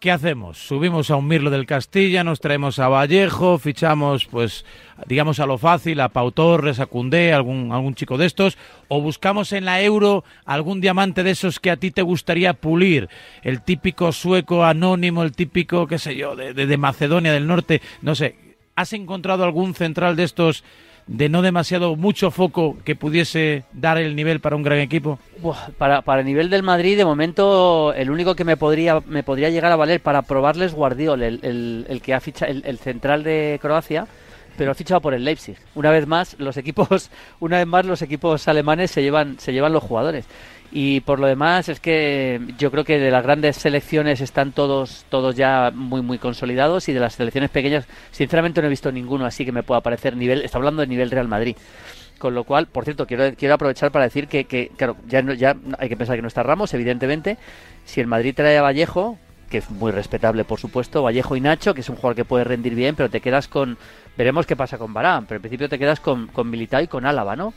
¿Qué 0.00 0.10
hacemos? 0.10 0.58
Subimos 0.58 1.10
a 1.10 1.16
un 1.16 1.28
Mirlo 1.28 1.50
del 1.50 1.66
Castilla, 1.66 2.24
nos 2.24 2.40
traemos 2.40 2.78
a 2.78 2.88
Vallejo, 2.88 3.58
fichamos, 3.58 4.26
pues, 4.26 4.64
digamos 5.06 5.40
a 5.40 5.46
lo 5.46 5.58
fácil, 5.58 6.00
a 6.00 6.08
Pau 6.08 6.32
Torres, 6.32 6.80
a 6.80 6.86
Cundé, 6.86 7.32
algún, 7.32 7.70
algún 7.70 7.94
chico 7.94 8.16
de 8.16 8.26
estos, 8.26 8.56
o 8.88 9.00
buscamos 9.00 9.52
en 9.52 9.66
la 9.66 9.82
Euro 9.82 10.24
algún 10.44 10.80
diamante 10.80 11.22
de 11.22 11.32
esos 11.32 11.60
que 11.60 11.70
a 11.70 11.76
ti 11.76 11.90
te 11.90 12.02
gustaría 12.02 12.54
pulir, 12.54 13.08
el 13.42 13.62
típico 13.62 14.10
sueco 14.12 14.64
anónimo, 14.64 15.22
el 15.22 15.32
típico, 15.32 15.86
qué 15.86 15.98
sé 15.98 16.16
yo, 16.16 16.34
de, 16.34 16.54
de 16.54 16.76
Macedonia 16.76 17.32
del 17.32 17.46
Norte, 17.46 17.82
no 18.00 18.14
sé, 18.14 18.36
¿has 18.76 18.92
encontrado 18.94 19.44
algún 19.44 19.74
central 19.74 20.16
de 20.16 20.24
estos 20.24 20.64
de 21.10 21.28
no 21.28 21.42
demasiado 21.42 21.96
mucho 21.96 22.30
foco 22.30 22.76
que 22.84 22.94
pudiese 22.94 23.64
dar 23.72 23.98
el 23.98 24.14
nivel 24.14 24.38
para 24.38 24.54
un 24.54 24.62
gran 24.62 24.78
equipo? 24.78 25.18
para, 25.76 26.02
para 26.02 26.20
el 26.20 26.26
nivel 26.26 26.50
del 26.50 26.62
Madrid, 26.62 26.96
de 26.96 27.04
momento, 27.04 27.92
el 27.94 28.12
único 28.12 28.36
que 28.36 28.44
me 28.44 28.56
podría, 28.56 29.00
me 29.00 29.24
podría 29.24 29.50
llegar 29.50 29.72
a 29.72 29.76
valer 29.76 30.00
para 30.00 30.22
probarles 30.22 30.72
Guardiol, 30.72 31.22
el, 31.22 31.86
el, 31.88 32.00
que 32.00 32.14
ha 32.14 32.20
fichado, 32.20 32.52
el, 32.52 32.78
central 32.78 33.24
de 33.24 33.58
Croacia, 33.60 34.06
pero 34.56 34.70
ha 34.70 34.74
fichado 34.74 35.00
por 35.00 35.12
el 35.12 35.24
Leipzig. 35.24 35.56
Una 35.74 35.90
vez 35.90 36.06
más, 36.06 36.36
los 36.38 36.56
equipos, 36.56 37.10
una 37.40 37.58
vez 37.58 37.66
más, 37.66 37.84
los 37.84 38.02
equipos 38.02 38.46
alemanes 38.46 38.92
se 38.92 39.02
llevan, 39.02 39.40
se 39.40 39.52
llevan 39.52 39.72
los 39.72 39.82
jugadores. 39.82 40.26
Y 40.72 41.00
por 41.00 41.18
lo 41.18 41.26
demás 41.26 41.68
es 41.68 41.80
que 41.80 42.40
yo 42.56 42.70
creo 42.70 42.84
que 42.84 42.98
de 42.98 43.10
las 43.10 43.24
grandes 43.24 43.56
selecciones 43.56 44.20
están 44.20 44.52
todos 44.52 45.04
todos 45.08 45.34
ya 45.34 45.72
muy 45.74 46.00
muy 46.00 46.18
consolidados 46.18 46.88
y 46.88 46.92
de 46.92 47.00
las 47.00 47.14
selecciones 47.14 47.50
pequeñas 47.50 47.86
sinceramente 48.12 48.60
no 48.60 48.68
he 48.68 48.70
visto 48.70 48.92
ninguno 48.92 49.26
así 49.26 49.44
que 49.44 49.50
me 49.50 49.64
pueda 49.64 49.80
parecer 49.80 50.16
nivel, 50.16 50.42
está 50.42 50.58
hablando 50.58 50.82
de 50.82 50.86
nivel 50.86 51.10
Real 51.10 51.28
Madrid. 51.28 51.56
Con 52.20 52.34
lo 52.34 52.44
cual, 52.44 52.66
por 52.66 52.84
cierto, 52.84 53.06
quiero, 53.06 53.34
quiero 53.34 53.54
aprovechar 53.54 53.90
para 53.90 54.04
decir 54.04 54.28
que, 54.28 54.44
que 54.44 54.70
claro, 54.76 54.96
ya, 55.08 55.22
no, 55.22 55.32
ya 55.32 55.56
hay 55.78 55.88
que 55.88 55.96
pensar 55.96 56.16
que 56.16 56.22
no 56.22 56.28
está 56.28 56.42
Ramos, 56.42 56.74
evidentemente. 56.74 57.38
Si 57.86 57.98
el 57.98 58.06
Madrid 58.06 58.34
trae 58.36 58.58
a 58.58 58.62
Vallejo, 58.62 59.16
que 59.48 59.56
es 59.58 59.70
muy 59.70 59.90
respetable, 59.90 60.44
por 60.44 60.60
supuesto, 60.60 61.02
Vallejo 61.02 61.34
y 61.34 61.40
Nacho, 61.40 61.72
que 61.72 61.80
es 61.80 61.88
un 61.88 61.96
jugador 61.96 62.16
que 62.16 62.26
puede 62.26 62.44
rendir 62.44 62.74
bien, 62.74 62.94
pero 62.94 63.08
te 63.08 63.22
quedas 63.22 63.48
con. 63.48 63.78
Veremos 64.18 64.44
qué 64.44 64.54
pasa 64.54 64.76
con 64.76 64.92
Barán, 64.92 65.24
pero 65.24 65.36
en 65.36 65.42
principio 65.42 65.70
te 65.70 65.78
quedas 65.78 65.98
con, 65.98 66.26
con 66.26 66.54
y 66.54 66.86
con 66.88 67.06
Álava, 67.06 67.36
¿no? 67.36 67.54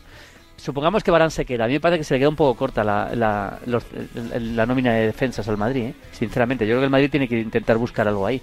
Supongamos 0.57 1.03
que 1.03 1.11
Barán 1.11 1.31
se 1.31 1.45
queda. 1.45 1.65
A 1.65 1.67
mí 1.67 1.73
me 1.73 1.79
parece 1.79 1.99
que 1.99 2.03
se 2.03 2.13
le 2.13 2.19
queda 2.19 2.29
un 2.29 2.35
poco 2.35 2.57
corta 2.57 2.83
la, 2.83 3.11
la, 3.15 3.59
la 3.65 4.65
nómina 4.65 4.93
de 4.93 5.07
defensas 5.07 5.47
al 5.47 5.57
Madrid, 5.57 5.83
¿eh? 5.83 5.93
sinceramente. 6.11 6.65
Yo 6.65 6.71
creo 6.71 6.81
que 6.81 6.85
el 6.85 6.91
Madrid 6.91 7.09
tiene 7.11 7.27
que 7.27 7.39
intentar 7.39 7.77
buscar 7.77 8.07
algo 8.07 8.25
ahí. 8.25 8.41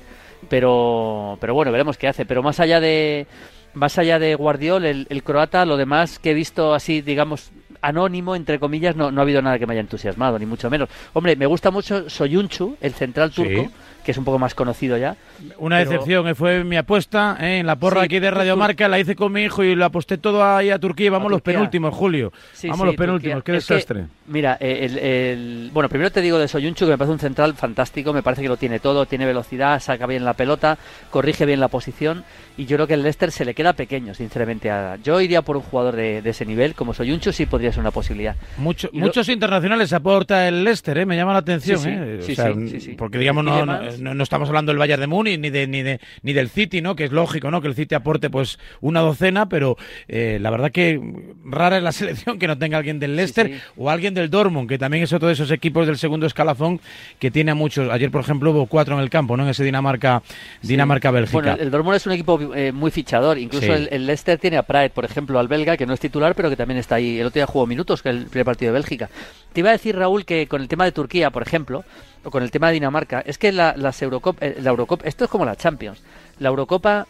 Pero, 0.49 1.37
pero 1.41 1.55
bueno, 1.55 1.71
veremos 1.71 1.99
qué 1.99 2.09
hace. 2.09 2.25
Pero 2.25 2.43
más 2.43 2.61
allá 2.61 2.81
de 2.81 3.27
más 3.75 3.99
allá 3.99 4.19
de 4.19 4.35
Guardiol, 4.35 4.85
el, 4.85 5.07
el 5.11 5.23
croata, 5.23 5.65
lo 5.65 5.77
demás 5.77 6.19
que 6.19 6.33
he 6.33 6.35
visto 6.35 6.75
así, 6.75 7.03
digamos, 7.03 7.51
anónimo, 7.83 8.35
entre 8.35 8.59
comillas, 8.59 8.97
no, 8.97 9.11
no 9.11 9.21
ha 9.21 9.23
habido 9.23 9.43
nada 9.43 9.59
que 9.59 9.67
me 9.67 9.75
haya 9.75 9.81
entusiasmado, 9.81 10.39
ni 10.39 10.47
mucho 10.47 10.69
menos. 10.71 10.89
Hombre, 11.13 11.37
me 11.37 11.47
gusta 11.47 11.71
mucho 11.71 12.09
Soyunchu, 12.11 12.77
el 12.81 12.95
central 12.95 13.31
turco 13.31 13.71
que 14.05 14.13
es 14.13 14.19
un 14.19 14.25
poco 14.25 14.39
más 14.39 14.55
conocido 14.55 14.97
ya. 14.97 15.17
Una 15.59 15.79
decepción, 15.79 16.29
eh, 16.29 16.35
fue 16.35 16.65
mi 16.65 16.77
apuesta 16.77 17.37
eh, 17.41 17.59
en 17.59 17.67
la 17.67 17.77
porra 17.77 18.03
aquí 18.03 18.19
de 18.19 18.31
Radio 18.31 18.57
Marca, 18.57 18.89
la 18.89 18.99
hice 18.99 19.17
con 19.17 19.33
mi 19.33 19.43
hijo 19.43 19.63
y 19.63 19.75
lo 19.75 19.85
aposté 19.85 20.19
todo 20.19 20.45
ahí 20.45 20.71
a 20.71 20.79
Turquía 20.79 21.11
vamos 21.11 21.31
los 21.31 21.43
penúltimos, 21.43 21.95
Julio. 21.95 22.33
vamos 22.65 22.87
los 22.87 22.97
penúltimos, 22.97 23.43
qué 23.43 23.53
desastre. 23.53 24.07
mira, 24.27 24.57
eh, 24.61 25.33
el, 25.33 25.71
bueno, 25.73 25.89
primero 25.89 26.11
te 26.11 26.21
digo 26.21 26.39
de 26.39 26.49
Soyunchu 26.49 26.85
que 26.85 26.93
me 26.93 26.99
parece 26.99 27.13
un 27.13 27.19
central 27.19 27.55
fantástico, 27.55 28.13
me 28.13 28.23
parece 28.23 28.43
que 28.43 28.49
lo 28.49 28.57
tiene 28.57 28.81
todo, 28.81 29.07
tiene 29.07 29.27
velocidad, 29.27 29.81
saca 29.81 30.07
bien 30.07 30.25
la 30.25 30.35
pelota, 30.35 30.79
corrige 31.11 31.47
bien 31.47 31.61
la 31.61 31.69
posición 31.69 32.25
y 32.57 32.67
yo 32.67 32.77
creo 32.77 32.87
que 32.87 32.95
el 32.95 33.03
Leicester 33.03 33.33
se 33.33 33.45
le 33.45 33.55
queda 33.55 33.73
pequeño, 33.73 34.15
sinceramente. 34.15 34.71
A, 34.71 34.97
yo 34.97 35.21
iría 35.21 35.43
por 35.43 35.57
un 35.57 35.63
jugador 35.63 35.97
de, 35.97 36.19
ese 36.25 36.45
nivel, 36.45 36.75
como 36.75 36.93
Soyunchu 36.93 37.33
sí 37.33 37.47
podría 37.47 37.73
ser 37.73 37.81
una 37.81 37.91
posibilidad. 37.91 38.37
muchos 38.59 39.29
internacionales 39.29 39.93
aporta 39.93 40.47
el 40.47 40.65
Leicester, 40.65 40.99
¿eh? 40.99 41.07
me 41.07 41.17
llama 41.17 41.33
la 41.33 41.39
atención. 41.39 41.79
Sí, 41.79 41.89
¿eh? 42.37 42.95
porque 42.99 43.19
digamos 43.19 43.45
no, 43.45 43.90
no, 43.99 44.23
estamos 44.23 44.49
hablando 44.49 44.71
del 44.71 44.79
Bayern 44.79 45.01
de 45.01 45.07
Múnich 45.07 45.39
ni, 45.39 45.51
de, 45.51 45.67
ni, 45.67 45.83
de, 45.83 46.01
ni 46.23 46.33
del 46.33 46.49
City, 46.49 46.81
¿no? 46.81 46.97
que 46.97 47.05
es 47.05 47.13
lógico 47.13 47.51
¿no? 47.51 47.61
que 47.61 47.69
el 47.69 47.75
City 47.75 47.95
aporte 47.95 48.31
pues 48.31 48.59
una 48.81 49.01
docena, 49.01 49.49
pero 49.49 49.77
eh, 50.09 50.39
la 50.41 50.51
verdad 50.51 50.71
que 50.71 51.01
rara 51.45 51.79
es 51.79 51.83
la 51.83 51.93
selección 52.01 52.39
que 52.39 52.47
no 52.47 52.59
tenga 52.59 52.79
alguien 52.79 52.99
del 52.99 53.17
Leicester 53.17 53.61
o 53.77 53.91
alguien 53.91 54.15
del 54.15 54.31
Dortmund, 54.31 54.69
que 54.69 54.79
también 54.79 55.05
es 55.05 55.13
otro 55.13 55.29
de 55.29 55.35
esos 55.35 55.51
equipos 55.51 55.87
del 55.87 55.99
segundo 55.99 56.27
escalafón 56.27 56.81
que 57.19 57.31
tiene 57.31 57.51
a 57.51 57.55
muchos. 57.55 57.91
Ayer, 57.91 58.11
por 58.11 58.21
ejemplo, 58.21 58.51
hubo 58.51 58.67
cuatro 58.67 58.95
en 58.95 59.01
el 59.03 59.11
campo, 59.11 59.37
¿no? 59.37 59.45
en 59.45 59.51
ese 59.51 59.65
Dinamarca, 59.65 60.23
Dinamarca-Bélgica. 60.63 61.33
Bueno, 61.33 61.57
el 61.59 61.71
Dortmund 61.71 61.97
es 61.97 62.07
un 62.07 62.13
equipo 62.13 62.39
muy 62.73 62.91
fichador, 62.91 63.39
incluso 63.39 63.75
el, 63.75 63.89
el 63.91 64.07
Leicester 64.07 64.39
tiene 64.39 64.57
a 64.57 64.63
Praet, 64.63 64.93
por 64.93 65.05
ejemplo, 65.05 65.39
al 65.39 65.49
belga, 65.49 65.77
que 65.77 65.87
no 65.87 65.95
es 65.95 66.01
titular, 66.01 66.35
pero 66.35 66.49
que 66.51 66.57
también 66.57 66.79
está 66.79 66.97
ahí. 66.97 67.19
El 67.19 67.27
otro 67.27 67.39
día 67.39 67.47
jugó 67.47 67.67
minutos, 67.67 68.03
que 68.03 68.09
el 68.11 68.27
primer 68.27 68.45
partido 68.45 68.73
de 68.73 68.79
Bélgica. 68.79 69.11
Te 69.53 69.61
iba 69.61 69.71
a 69.71 69.73
decir, 69.73 69.97
Raúl, 69.97 70.25
que 70.25 70.47
con 70.47 70.63
el 70.63 70.69
tema 70.69 70.85
de 70.85 70.93
Turquía, 70.93 71.31
por 71.31 71.43
ejemplo, 71.43 71.85
con 72.25 72.43
el 72.43 72.51
tema 72.51 72.69
de 72.69 72.75
Dinamarca, 72.75 73.23
es 73.25 73.39
que 73.39 73.53
la, 73.53 73.75
las 73.77 74.01
Eurocopa, 74.03 74.45
eh, 74.45 74.59
la 74.61 74.71
Eurocopa, 74.71 75.07
esto 75.07 75.25
es 75.25 75.31
como 75.31 75.45
la 75.45 75.57
Champions. 75.57 76.03
La 76.39 76.49
Eurocopa 76.49 77.07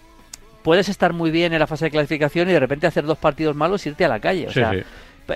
puedes 0.62 0.88
estar 0.88 1.12
muy 1.12 1.30
bien 1.30 1.52
en 1.52 1.58
la 1.58 1.66
fase 1.66 1.86
de 1.86 1.90
clasificación 1.90 2.48
y 2.48 2.52
de 2.52 2.60
repente 2.60 2.86
hacer 2.86 3.04
dos 3.04 3.18
partidos 3.18 3.56
malos 3.56 3.86
y 3.86 3.90
irte 3.90 4.04
a 4.04 4.08
la 4.08 4.20
calle. 4.20 4.46
O 4.46 4.52
sea, 4.52 4.72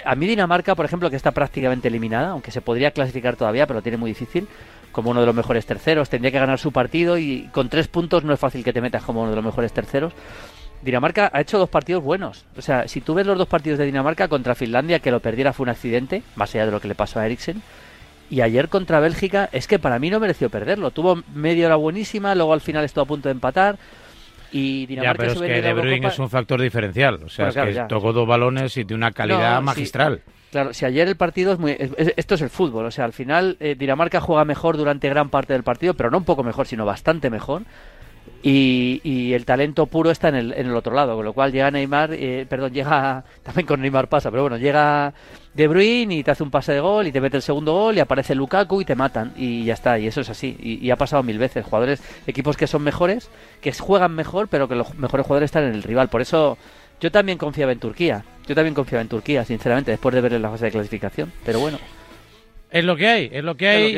a 0.05 0.15
mí 0.15 0.27
Dinamarca, 0.27 0.75
por 0.75 0.85
ejemplo, 0.85 1.11
que 1.11 1.17
está 1.17 1.33
prácticamente 1.33 1.89
eliminada, 1.89 2.31
aunque 2.31 2.51
se 2.51 2.61
podría 2.61 2.91
clasificar 2.91 3.37
todavía, 3.37 3.67
pero 3.67 3.79
lo 3.79 3.83
tiene 3.83 3.99
muy 3.99 4.11
difícil, 4.11 4.49
como 4.93 5.11
uno 5.11 5.21
de 5.21 5.27
los 5.27 5.35
mejores 5.35 5.67
terceros, 5.67 6.09
tendría 6.09 6.31
que 6.31 6.39
ganar 6.39 6.59
su 6.59 6.73
partido 6.73 7.19
y 7.19 7.49
con 7.53 7.69
tres 7.69 7.89
puntos 7.89 8.25
no 8.25 8.33
es 8.33 8.41
fácil 8.41 8.63
que 8.63 8.73
te 8.73 8.81
metas 8.81 9.03
como 9.03 9.23
uno 9.23 9.31
de 9.31 9.37
los 9.37 9.45
mejores 9.45 9.73
terceros. 9.73 10.13
Dinamarca 10.83 11.31
ha 11.33 11.41
hecho 11.41 11.59
dos 11.59 11.69
partidos 11.69 12.05
buenos. 12.05 12.45
O 12.57 12.63
sea, 12.63 12.87
si 12.89 13.01
tú 13.01 13.15
ves 13.15 13.27
los 13.27 13.39
dos 13.39 13.49
partidos 13.49 13.79
de 13.79 13.87
Dinamarca 13.87 14.29
contra 14.29 14.55
Finlandia, 14.55 14.99
que 14.99 15.11
lo 15.11 15.21
perdiera 15.21 15.53
fue 15.53 15.65
un 15.65 15.71
accidente, 15.71 16.23
más 16.37 16.55
allá 16.55 16.67
de 16.67 16.73
lo 16.73 16.81
que 16.81 16.89
le 16.89 16.95
pasó 16.95 17.21
a 17.21 17.27
Eriksen. 17.27 17.63
Y 18.35 18.41
ayer 18.41 18.69
contra 18.69 18.99
Bélgica, 18.99 19.49
es 19.53 19.69
que 19.69 19.79
para 19.79 20.01
mí 20.01 20.11
no 20.11 20.19
mereció 20.19 20.51
perderlo. 20.51 20.91
Tuvo 20.91 21.23
media 21.33 21.67
hora 21.67 21.77
buenísima, 21.77 22.35
luego 22.35 22.53
al 22.53 22.61
final 22.61 22.85
estuvo 22.85 23.05
a 23.05 23.07
punto 23.07 23.29
de 23.29 23.33
empatar. 23.33 23.79
Y 24.51 24.87
Dinamarca 24.87 25.13
ya, 25.13 25.35
pero 25.35 25.45
es 25.45 25.53
que 25.53 25.63
De 25.63 25.73
Bruyne 25.73 26.09
es 26.09 26.19
un 26.19 26.29
factor 26.29 26.61
diferencial. 26.61 27.21
O 27.23 27.29
sea, 27.29 27.51
es 27.51 27.55
que 27.55 27.85
tocó 27.89 28.13
dos 28.13 28.27
balones 28.27 28.77
y 28.77 28.83
de 28.83 28.93
una 28.93 29.13
calidad 29.13 29.63
magistral. 29.63 30.23
Claro, 30.51 30.75
si 30.75 30.85
ayer 30.85 31.07
el 31.07 31.15
partido 31.15 31.53
es 31.53 31.61
muy... 31.61 31.77
esto 31.79 32.35
es 32.35 32.41
el 32.41 32.51
fútbol, 32.51 32.87
o 32.87 32.91
sea, 32.91 33.05
al 33.05 33.13
final 33.13 33.57
eh, 33.61 33.77
Dinamarca 33.79 34.21
juega 34.21 34.45
mejor 34.45 34.77
durante 34.77 35.09
gran 35.09 35.29
parte 35.29 35.53
del 35.53 35.63
partido, 35.63 35.95
pero 35.95 36.11
no 36.11 36.19
un 36.19 36.25
poco 36.25 36.43
mejor, 36.43 36.67
sino 36.67 36.85
bastante 36.85 37.31
mejor. 37.31 37.63
Y, 38.47 39.33
el 39.33 39.47
talento 39.47 39.87
puro 39.87 40.11
está 40.11 40.29
en 40.29 40.53
el, 40.53 40.77
otro 40.77 40.95
lado, 40.95 41.17
con 41.17 41.25
lo 41.25 41.33
cual 41.33 41.51
llega 41.51 41.71
Neymar, 41.71 42.11
eh, 42.13 42.45
perdón, 42.47 42.73
llega, 42.73 43.25
también 43.43 43.67
con 43.67 43.81
Neymar 43.81 44.09
pasa, 44.09 44.31
pero 44.31 44.43
bueno, 44.43 44.59
llega 44.59 45.15
De 45.55 45.67
Bruyne 45.67 46.17
y 46.17 46.23
te 46.23 46.31
hace 46.31 46.43
un 46.43 46.51
pase 46.51 46.73
de 46.73 46.81
gol 46.81 47.07
y 47.07 47.13
te 47.13 47.23
mete 47.23 47.39
el 47.39 47.43
segundo 47.43 47.73
gol 47.73 47.97
y 47.97 48.01
aparece 48.01 48.35
Lukaku 48.35 48.83
y 48.83 48.85
te 48.85 48.95
matan 48.95 49.33
y 49.35 49.65
ya 49.65 49.73
está, 49.73 49.99
y 49.99 50.07
eso 50.07 50.21
es 50.21 50.29
así, 50.29 50.57
y, 50.61 50.91
ha 50.91 50.97
pasado 50.97 51.23
mil 51.23 51.39
veces, 51.39 51.65
jugadores, 51.65 52.03
equipos 52.27 52.59
que 52.59 52.67
son 52.67 52.83
mejores, 52.83 53.31
que 53.63 53.73
juegan 53.73 54.15
mejor, 54.15 54.49
pero 54.49 54.69
que 54.69 54.75
los 54.75 54.95
mejores 54.95 55.27
jugadores 55.27 55.49
están 55.49 55.65
en 55.65 55.75
el 55.75 55.83
rival, 55.83 56.11
por 56.11 56.21
eso 56.21 56.59
yo 57.01 57.11
también 57.11 57.39
confiaba 57.39 57.73
en 57.73 57.79
Turquía, 57.79 58.25
yo 58.47 58.55
también 58.55 58.75
confiaba 58.75 59.01
en 59.01 59.09
Turquía, 59.09 59.47
sinceramente, 59.47 59.91
después 59.91 60.15
de 60.15 60.21
ver 60.21 60.33
la 60.33 60.51
fase 60.51 60.67
de 60.67 60.71
clasificación, 60.73 61.33
pero 61.47 61.61
bueno. 61.61 61.79
Es 62.75 62.85
lo 62.85 62.97
que 62.97 63.07
hay, 63.07 63.31
es 63.33 63.45
lo 63.45 63.57
que 63.57 63.69
hay, 63.69 63.97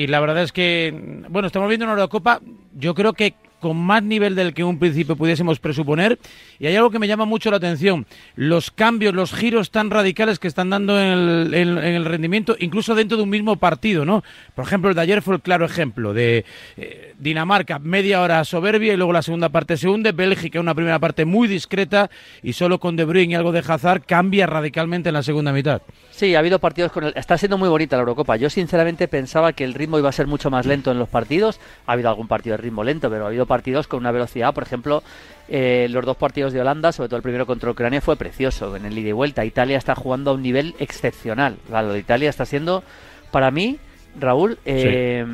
Y, 0.00 0.06
la 0.06 0.20
verdad 0.20 0.44
es 0.44 0.52
que, 0.52 0.94
bueno, 1.28 1.48
estamos 1.48 1.68
viendo 1.68 1.84
una 1.84 1.94
Eurocopa, 1.94 2.40
yo 2.72 2.94
creo 2.94 3.14
que 3.14 3.34
con 3.58 3.76
más 3.76 4.00
nivel 4.00 4.36
del 4.36 4.54
que 4.54 4.62
un 4.62 4.78
principio 4.78 5.16
pudiésemos 5.16 5.58
presuponer. 5.58 6.20
Y 6.60 6.68
hay 6.68 6.76
algo 6.76 6.90
que 6.90 7.00
me 7.00 7.08
llama 7.08 7.24
mucho 7.24 7.50
la 7.50 7.56
atención, 7.56 8.06
los 8.36 8.70
cambios, 8.70 9.12
los 9.12 9.32
giros 9.32 9.72
tan 9.72 9.90
radicales 9.90 10.38
que 10.38 10.46
están 10.46 10.70
dando 10.70 11.00
en 11.00 11.52
el, 11.52 12.04
rendimiento, 12.04 12.54
incluso 12.60 12.94
dentro 12.94 13.16
de 13.16 13.24
un 13.24 13.30
mismo 13.30 13.56
partido, 13.56 14.04
¿no? 14.04 14.22
Por 14.54 14.66
ejemplo, 14.66 14.90
el 14.90 14.94
de 14.94 15.02
ayer 15.02 15.20
fue 15.20 15.34
el 15.34 15.40
claro 15.40 15.64
ejemplo 15.64 16.14
de 16.14 16.44
eh, 16.76 17.14
Dinamarca, 17.18 17.80
media 17.80 18.20
hora 18.20 18.44
soberbia 18.44 18.92
y 18.92 18.96
luego 18.96 19.12
la 19.12 19.22
segunda 19.22 19.48
parte 19.48 19.76
se 19.76 19.88
hunde, 19.88 20.12
Bélgica 20.12 20.60
una 20.60 20.76
primera 20.76 21.00
parte 21.00 21.24
muy 21.24 21.48
discreta 21.48 22.08
y 22.40 22.52
solo 22.52 22.78
con 22.78 22.94
De 22.94 23.04
Bruyne 23.04 23.32
y 23.32 23.34
algo 23.34 23.50
de 23.50 23.64
Hazard 23.66 24.04
cambia 24.06 24.46
radicalmente 24.46 25.08
en 25.08 25.14
la 25.14 25.24
segunda 25.24 25.52
mitad. 25.52 25.82
Sí, 26.14 26.36
ha 26.36 26.38
habido 26.38 26.60
partidos 26.60 26.92
con 26.92 27.02
el... 27.02 27.12
Está 27.16 27.36
siendo 27.36 27.58
muy 27.58 27.68
bonita 27.68 27.96
la 27.96 28.02
Eurocopa. 28.02 28.36
Yo 28.36 28.48
sinceramente 28.48 29.08
pensaba 29.08 29.52
que 29.52 29.64
el 29.64 29.74
ritmo 29.74 29.98
iba 29.98 30.08
a 30.08 30.12
ser 30.12 30.28
mucho 30.28 30.48
más 30.48 30.64
lento 30.64 30.92
en 30.92 30.98
los 31.00 31.08
partidos. 31.08 31.58
Ha 31.86 31.92
habido 31.92 32.08
algún 32.08 32.28
partido 32.28 32.56
de 32.56 32.62
ritmo 32.62 32.84
lento, 32.84 33.10
pero 33.10 33.24
ha 33.24 33.26
habido 33.26 33.46
partidos 33.46 33.88
con 33.88 33.98
una 33.98 34.12
velocidad. 34.12 34.54
Por 34.54 34.62
ejemplo, 34.62 35.02
eh, 35.48 35.88
los 35.90 36.04
dos 36.04 36.16
partidos 36.16 36.52
de 36.52 36.60
Holanda, 36.60 36.92
sobre 36.92 37.08
todo 37.08 37.16
el 37.16 37.24
primero 37.24 37.46
contra 37.46 37.68
Ucrania, 37.68 38.00
fue 38.00 38.14
precioso. 38.14 38.76
En 38.76 38.84
el 38.84 38.96
ida 38.96 39.08
y 39.08 39.12
vuelta, 39.12 39.44
Italia 39.44 39.76
está 39.76 39.96
jugando 39.96 40.30
a 40.30 40.34
un 40.34 40.42
nivel 40.42 40.76
excepcional. 40.78 41.56
Lo 41.68 41.92
de 41.92 41.98
Italia 41.98 42.30
está 42.30 42.46
siendo, 42.46 42.84
para 43.32 43.50
mí, 43.50 43.80
Raúl, 44.16 44.60
eh, 44.64 45.26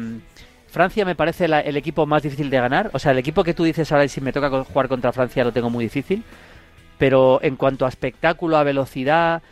Francia 0.68 1.04
me 1.04 1.14
parece 1.14 1.44
el 1.44 1.76
equipo 1.76 2.06
más 2.06 2.22
difícil 2.22 2.48
de 2.48 2.58
ganar. 2.58 2.88
O 2.94 2.98
sea, 2.98 3.12
el 3.12 3.18
equipo 3.18 3.44
que 3.44 3.52
tú 3.52 3.64
dices 3.64 3.92
ahora, 3.92 4.08
si 4.08 4.22
me 4.22 4.32
toca 4.32 4.48
jugar 4.64 4.88
contra 4.88 5.12
Francia, 5.12 5.44
lo 5.44 5.52
tengo 5.52 5.68
muy 5.68 5.84
difícil. 5.84 6.24
Pero 6.96 7.38
en 7.42 7.56
cuanto 7.56 7.84
a 7.84 7.90
espectáculo, 7.90 8.56
a 8.56 8.62
velocidad, 8.62 9.42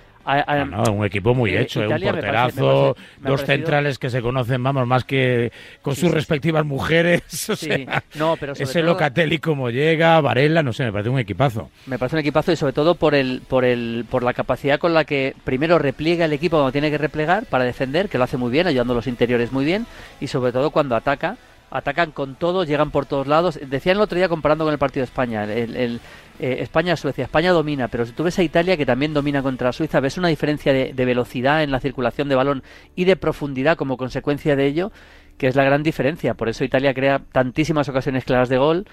un 0.91 1.05
equipo 1.05 1.35
muy 1.35 1.51
eh, 1.51 1.63
hecho, 1.63 1.83
¿eh? 1.83 1.89
un 1.89 2.01
porterazo, 2.01 2.97
dos 3.21 3.43
centrales 3.43 3.99
que 3.99 4.11
se 4.11 4.21
conocen, 4.21 4.63
vamos, 4.63 4.87
más 4.87 5.05
que 5.05 5.53
con 5.83 5.97
sus 5.97 6.11
respectivas 6.11 6.65
mujeres. 6.65 7.23
no, 8.15 8.37
pero 8.39 8.53
ese 8.53 8.83
Locatelli 8.83 9.39
como 9.39 9.71
llega, 9.71 10.21
Varela, 10.21 10.63
no 10.63 10.73
sé, 10.73 10.85
me 10.85 10.93
parece 10.93 11.11
un 11.11 11.19
equipazo. 11.19 11.71
Me 11.87 11.99
parece 11.99 12.17
un 12.17 12.21
equipazo 12.21 12.53
y 12.53 12.57
sobre 12.57 12.73
todo 12.73 12.95
por 12.95 13.15
el, 13.15 13.43
por 13.49 13.65
el, 13.65 14.05
por 14.11 14.23
la 14.23 14.35
capacidad 14.35 14.79
con 14.79 14.95
la 14.95 15.05
que 15.05 15.35
primero 15.45 15.79
repliega 15.79 16.27
el 16.27 16.33
equipo 16.33 16.57
cuando 16.57 16.73
tiene 16.73 16.91
que 16.91 16.99
replegar 16.99 17.47
para 17.47 17.65
defender, 17.65 18.09
que 18.09 18.19
lo 18.19 18.25
hace 18.25 18.37
muy 18.37 18.51
bien, 18.51 18.67
ayudando 18.67 18.93
a 18.93 18.97
los 18.97 19.07
interiores 19.07 19.53
muy 19.53 19.65
bien, 19.65 19.87
y 20.21 20.27
sobre 20.27 20.53
todo 20.53 20.71
cuando 20.71 20.97
ataca 20.97 21.37
atacan 21.71 22.13
con 22.13 22.35
todo, 22.35 22.65
llegan 22.65 22.91
por 22.91 23.07
todos 23.07 23.27
lados. 23.27 23.59
Decían 23.63 23.97
el 23.97 24.03
otro 24.03 24.17
día 24.17 24.29
comparando 24.29 24.65
con 24.65 24.73
el 24.73 24.79
partido 24.79 25.03
de 25.03 25.11
España, 25.11 25.45
el, 25.45 26.01
eh, 26.39 26.57
España-Suecia. 26.61 27.25
España 27.25 27.53
domina, 27.53 27.89
pero 27.89 28.07
si 28.07 28.13
tú 28.13 28.25
ves 28.25 28.39
a 28.39 28.43
Italia 28.43 28.77
que 28.77 28.87
también 28.87 29.15
domina 29.15 29.43
contra 29.43 29.73
Suiza, 29.73 30.01
ves 30.01 30.19
una 30.19 30.29
diferencia 30.29 30.73
de, 30.73 30.93
de, 30.93 31.05
velocidad 31.05 31.63
en 31.63 31.71
la 31.71 31.81
circulación 31.81 32.29
de 32.29 32.35
balón 32.35 32.63
y 32.95 33.05
de 33.05 33.17
profundidad 33.17 33.77
como 33.77 33.97
consecuencia 33.97 34.57
de 34.57 34.67
ello, 34.67 34.93
que 35.37 35.47
es 35.47 35.57
la 35.57 35.65
gran 35.65 35.83
diferencia. 35.83 36.35
Por 36.35 36.49
eso 36.49 36.65
Italia 36.65 36.95
crea 36.95 37.21
tantísimas 37.33 37.89
ocasiones 37.89 38.25
claras 38.25 38.49
de 38.49 38.59
gol, 38.59 38.87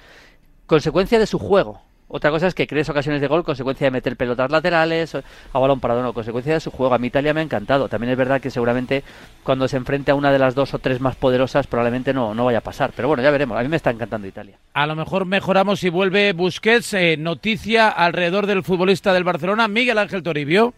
consecuencia 0.65 1.19
de 1.19 1.27
su 1.27 1.39
juego. 1.39 1.81
Otra 2.07 2.29
cosa 2.29 2.47
es 2.47 2.53
que 2.53 2.67
crees 2.67 2.87
ocasiones 2.87 3.19
de 3.19 3.27
gol, 3.27 3.43
consecuencia 3.43 3.87
de 3.87 3.91
meter 3.91 4.15
pelotas 4.15 4.51
laterales, 4.51 5.15
a 5.15 5.59
balón 5.59 5.79
parado, 5.79 6.03
no, 6.03 6.13
consecuencia 6.13 6.53
de 6.53 6.59
su 6.59 6.69
juego. 6.69 6.93
A 6.93 6.99
mí 6.99 7.07
Italia 7.07 7.33
me 7.33 7.39
ha 7.39 7.43
encantado. 7.43 7.89
También 7.89 8.11
es 8.11 8.17
verdad 8.17 8.39
que 8.39 8.51
seguramente 8.51 9.03
cuando 9.43 9.67
se 9.67 9.77
enfrente 9.77 10.11
a 10.11 10.15
una 10.15 10.31
de 10.31 10.39
las 10.39 10.53
dos 10.53 10.73
o 10.73 10.79
tres 10.79 11.01
más 11.01 11.15
poderosas, 11.15 11.65
probablemente 11.65 12.13
no, 12.13 12.35
no 12.35 12.45
vaya 12.45 12.59
a 12.59 12.61
pasar. 12.61 12.93
Pero 12.95 13.07
bueno, 13.07 13.23
ya 13.23 13.31
veremos. 13.31 13.57
A 13.57 13.63
mí 13.63 13.69
me 13.69 13.77
está 13.77 13.89
encantando 13.89 14.27
Italia. 14.27 14.57
A 14.73 14.85
lo 14.85 14.95
mejor 14.95 15.25
mejoramos 15.25 15.79
si 15.79 15.89
vuelve 15.89 16.33
Busquets. 16.33 16.93
Eh, 16.93 17.17
noticia 17.17 17.89
alrededor 17.89 18.45
del 18.45 18.63
futbolista 18.63 19.11
del 19.11 19.23
Barcelona, 19.23 19.67
Miguel 19.67 19.97
Ángel 19.97 20.21
Toribio. 20.21 20.73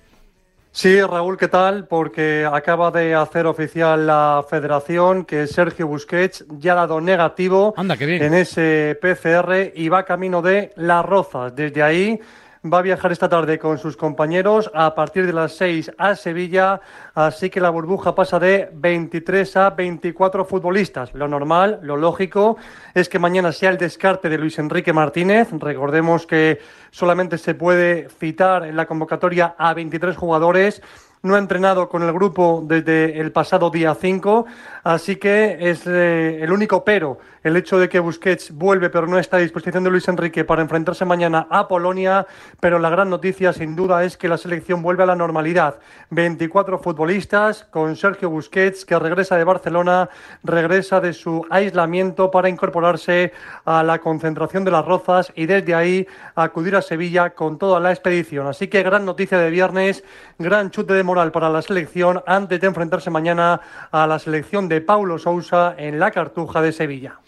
Sí, 0.78 1.02
Raúl, 1.02 1.38
¿qué 1.38 1.48
tal? 1.48 1.88
Porque 1.88 2.46
acaba 2.46 2.92
de 2.92 3.16
hacer 3.16 3.48
oficial 3.48 4.06
la 4.06 4.46
federación 4.48 5.26
que 5.26 5.48
Sergio 5.48 5.88
Busquets 5.88 6.46
ya 6.50 6.74
ha 6.74 6.76
dado 6.76 7.02
negativo 7.02 7.74
en 7.76 8.34
ese 8.36 8.96
PCR 9.02 9.72
y 9.74 9.90
va 9.90 10.06
camino 10.06 10.44
de 10.44 10.74
Las 10.76 11.04
Rozas. 11.04 11.56
Desde 11.56 11.82
ahí 11.82 12.20
va 12.66 12.80
a 12.80 12.82
viajar 12.82 13.12
esta 13.12 13.30
tarde 13.30 13.60
con 13.60 13.78
sus 13.78 13.98
compañeros 13.98 14.70
a 14.74 14.96
partir 14.96 15.26
de 15.26 15.34
las 15.34 15.54
6 15.54 15.92
a 15.98 16.16
Sevilla, 16.16 16.82
así 17.14 17.50
que 17.50 17.62
la 17.62 17.70
burbuja 17.70 18.16
pasa 18.16 18.40
de 18.40 18.70
23 18.74 19.58
a 19.58 19.70
24 19.72 20.46
futbolistas. 20.46 21.14
Lo 21.14 21.28
normal, 21.28 21.80
lo 21.82 21.98
lógico, 21.98 22.58
es 22.94 23.10
que 23.10 23.20
mañana 23.20 23.52
sea 23.52 23.70
el 23.70 23.78
descarte 23.78 24.30
de 24.30 24.38
Luis 24.38 24.60
Enrique 24.60 24.94
Martínez. 24.94 25.50
Recordemos 25.52 26.26
que 26.26 26.60
solamente 26.92 27.38
se 27.38 27.56
puede 27.56 28.10
citar 28.10 28.66
en 28.66 28.76
la 28.76 28.86
convocatoria 28.86 29.56
a 29.58 29.74
23 29.74 30.16
jugadores 30.16 30.82
no 31.24 31.36
ha 31.36 31.40
entrenado 31.40 31.90
con 31.90 32.04
el 32.04 32.14
grupo 32.14 32.64
desde 32.66 33.20
el 33.20 33.32
pasado 33.32 33.70
día 33.70 33.96
5, 33.96 34.46
así 34.84 35.16
que 35.18 35.58
es 35.60 35.86
eh, 35.86 36.40
el 36.42 36.52
único 36.52 36.84
pero 36.84 37.18
el 37.44 37.56
hecho 37.56 37.80
de 37.80 37.88
que 37.88 38.00
Busquets 38.00 38.52
vuelve 38.52 38.90
pero 38.90 39.08
no 39.08 39.18
está 39.18 39.38
a 39.38 39.40
disposición 39.40 39.84
de 39.84 39.90
Luis 39.90 40.08
Enrique 40.08 40.44
para 40.44 40.62
enfrentarse 40.62 41.06
mañana 41.06 41.48
a 41.50 41.68
Polonia, 41.68 42.28
pero 42.60 42.78
la 42.78 42.90
gran 42.90 43.10
noticia 43.10 43.54
sin 43.54 43.76
duda 43.76 44.04
es 44.04 44.18
que 44.18 44.28
la 44.28 44.38
selección 44.38 44.82
vuelve 44.82 45.04
a 45.04 45.06
la 45.06 45.16
normalidad. 45.16 45.80
24 46.10 46.80
futbolistas 46.80 47.64
con 47.72 47.96
Sergio 47.96 48.30
Busquets 48.30 48.86
que 48.86 49.00
regresa 49.00 49.38
de 49.38 49.44
Barcelona, 49.44 50.10
regresa 50.44 51.00
de 51.00 51.14
su 51.14 51.46
aislamiento 51.50 52.32
para 52.32 52.50
incorporarse 52.50 53.32
a 53.66 53.84
la 53.84 54.00
concentración 54.00 54.66
de 54.66 54.72
las 54.72 54.86
Rozas 54.86 55.32
y 55.36 55.46
desde 55.46 55.74
ahí 55.74 56.08
acudir 56.36 56.76
a 56.76 56.82
Sevilla 56.82 57.32
con 57.32 57.58
toda 57.58 57.80
la 57.80 57.92
expedición. 57.92 58.48
Así 58.48 58.68
que 58.68 58.84
gran 58.84 59.06
noticia 59.06 59.38
de 59.38 59.50
viernes, 59.50 60.04
gran 60.38 60.70
chute 60.70 60.94
de 60.94 61.04
moral 61.08 61.32
para 61.32 61.50
la 61.50 61.64
selección 61.64 62.22
antes 62.28 62.62
de 62.62 62.68
enfrentarse 62.68 63.10
mañana 63.10 63.60
a 63.92 64.06
la 64.06 64.20
selección 64.20 64.70
de 64.70 64.82
Paulo 64.82 65.18
Sousa 65.18 65.74
en 65.78 65.98
la 65.98 66.12
Cartuja 66.12 66.62
de 66.62 66.72
Sevilla. 66.72 67.20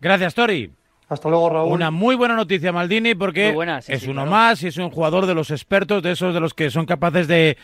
Gracias, 0.00 0.34
Tori. 0.34 0.70
Hasta 1.08 1.30
luego, 1.30 1.48
Raúl. 1.48 1.72
Una 1.72 1.90
muy 1.90 2.16
buena 2.16 2.34
noticia, 2.34 2.70
Maldini, 2.70 3.14
porque 3.14 3.56
es 3.86 4.06
uno 4.06 4.26
más 4.26 4.62
y 4.62 4.66
es 4.66 4.76
un 4.76 4.90
jugador 4.90 5.24
de 5.24 5.34
los 5.34 5.50
expertos, 5.50 6.02
de 6.02 6.12
esos 6.12 6.34
de 6.34 6.40
los 6.40 6.52
que 6.52 6.70
son 6.70 6.84
capaces 6.84 7.26
de 7.26 7.56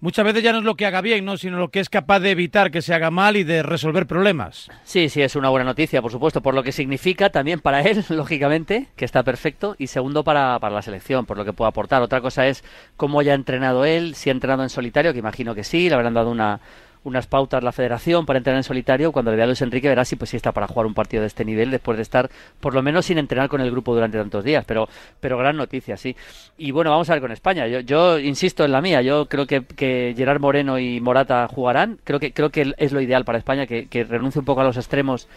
muchas 0.00 0.24
veces 0.24 0.42
ya 0.42 0.52
no 0.52 0.58
es 0.58 0.64
lo 0.64 0.74
que 0.74 0.86
haga 0.86 1.00
bien, 1.00 1.24
¿no? 1.24 1.36
sino 1.36 1.58
lo 1.58 1.70
que 1.70 1.80
es 1.80 1.88
capaz 1.88 2.20
de 2.20 2.30
evitar 2.30 2.70
que 2.70 2.82
se 2.82 2.94
haga 2.94 3.10
mal 3.10 3.36
y 3.36 3.44
de 3.44 3.62
resolver 3.62 4.06
problemas. 4.06 4.70
Sí, 4.84 5.08
sí, 5.08 5.22
es 5.22 5.36
una 5.36 5.48
buena 5.48 5.64
noticia, 5.64 6.02
por 6.02 6.10
supuesto, 6.10 6.42
por 6.42 6.54
lo 6.54 6.62
que 6.62 6.72
significa 6.72 7.30
también 7.30 7.60
para 7.60 7.82
él, 7.82 8.04
lógicamente, 8.10 8.88
que 8.96 9.04
está 9.04 9.22
perfecto, 9.22 9.76
y 9.78 9.86
segundo 9.86 10.24
para, 10.24 10.58
para 10.58 10.74
la 10.74 10.82
selección, 10.82 11.26
por 11.26 11.36
lo 11.36 11.44
que 11.44 11.52
puede 11.52 11.68
aportar. 11.68 12.02
Otra 12.02 12.20
cosa 12.20 12.46
es 12.46 12.64
cómo 12.96 13.20
haya 13.20 13.34
entrenado 13.34 13.84
él, 13.84 14.14
si 14.14 14.30
ha 14.30 14.32
entrenado 14.32 14.62
en 14.62 14.70
solitario, 14.70 15.12
que 15.12 15.18
imagino 15.18 15.54
que 15.54 15.64
sí, 15.64 15.88
le 15.88 15.94
habrán 15.94 16.14
dado 16.14 16.30
una 16.30 16.60
unas 17.04 17.26
pautas 17.26 17.62
la 17.62 17.72
federación 17.72 18.26
para 18.26 18.38
entrenar 18.38 18.58
en 18.58 18.64
solitario, 18.64 19.12
cuando 19.12 19.30
le 19.30 19.36
vea 19.36 19.44
a 19.44 19.46
Luis 19.46 19.62
Enrique 19.62 19.88
verá 19.88 20.04
si 20.04 20.16
pues 20.16 20.30
si 20.30 20.36
está 20.36 20.52
para 20.52 20.66
jugar 20.66 20.86
un 20.86 20.94
partido 20.94 21.22
de 21.22 21.26
este 21.26 21.44
nivel 21.44 21.70
después 21.70 21.96
de 21.96 22.02
estar 22.02 22.30
por 22.60 22.74
lo 22.74 22.82
menos 22.82 23.06
sin 23.06 23.18
entrenar 23.18 23.48
con 23.48 23.60
el 23.60 23.70
grupo 23.70 23.94
durante 23.94 24.18
tantos 24.18 24.44
días, 24.44 24.64
pero 24.66 24.88
pero 25.20 25.38
gran 25.38 25.56
noticia, 25.56 25.96
sí. 25.96 26.16
Y 26.58 26.70
bueno, 26.70 26.90
vamos 26.90 27.08
a 27.10 27.14
ver 27.14 27.22
con 27.22 27.32
España. 27.32 27.66
Yo, 27.66 27.80
yo 27.80 28.18
insisto 28.18 28.64
en 28.64 28.72
la 28.72 28.80
mía, 28.80 29.02
yo 29.02 29.26
creo 29.26 29.46
que, 29.46 29.64
que 29.64 30.14
Gerard 30.16 30.40
Moreno 30.40 30.78
y 30.78 31.00
Morata 31.00 31.48
jugarán, 31.48 31.98
creo 32.04 32.20
que 32.20 32.32
creo 32.32 32.50
que 32.50 32.74
es 32.76 32.92
lo 32.92 33.00
ideal 33.00 33.24
para 33.24 33.38
España 33.38 33.66
que, 33.66 33.86
que 33.88 34.04
renuncie 34.04 34.40
un 34.40 34.44
poco 34.44 34.60
a 34.60 34.64
los 34.64 34.76
extremos 34.76 35.28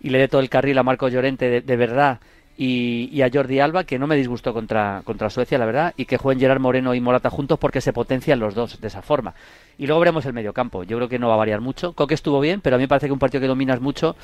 y 0.00 0.10
le 0.10 0.18
dé 0.18 0.28
todo 0.28 0.40
el 0.40 0.50
carril 0.50 0.78
a 0.78 0.82
Marco 0.82 1.08
Llorente 1.08 1.62
de 1.62 1.76
verdad 1.76 2.20
y, 2.56 3.20
a 3.22 3.30
Jordi 3.32 3.60
Alba, 3.60 3.84
que 3.84 3.98
no 3.98 4.06
me 4.06 4.16
disgustó 4.16 4.54
contra, 4.54 5.02
contra 5.04 5.30
Suecia, 5.30 5.58
la 5.58 5.66
verdad, 5.66 5.94
y 5.96 6.06
que 6.06 6.16
jueguen 6.16 6.40
Gerard 6.40 6.60
Moreno 6.60 6.94
y 6.94 7.00
Morata 7.00 7.28
juntos 7.28 7.58
porque 7.58 7.80
se 7.80 7.92
potencian 7.92 8.38
los 8.38 8.54
dos 8.54 8.80
de 8.80 8.88
esa 8.88 9.02
forma. 9.02 9.34
Y 9.78 9.86
luego 9.86 10.00
veremos 10.00 10.24
el 10.24 10.32
mediocampo. 10.32 10.82
Yo 10.84 10.96
creo 10.96 11.08
que 11.08 11.18
no 11.18 11.28
va 11.28 11.34
a 11.34 11.38
variar 11.38 11.60
mucho. 11.60 11.92
Coque 11.92 12.14
estuvo 12.14 12.40
bien, 12.40 12.60
pero 12.60 12.76
a 12.76 12.78
mí 12.78 12.84
me 12.84 12.88
parece 12.88 13.06
que 13.06 13.12
un 13.12 13.18
partido 13.18 13.42
que 13.42 13.46
dominas 13.46 13.80
mucho. 13.80 14.16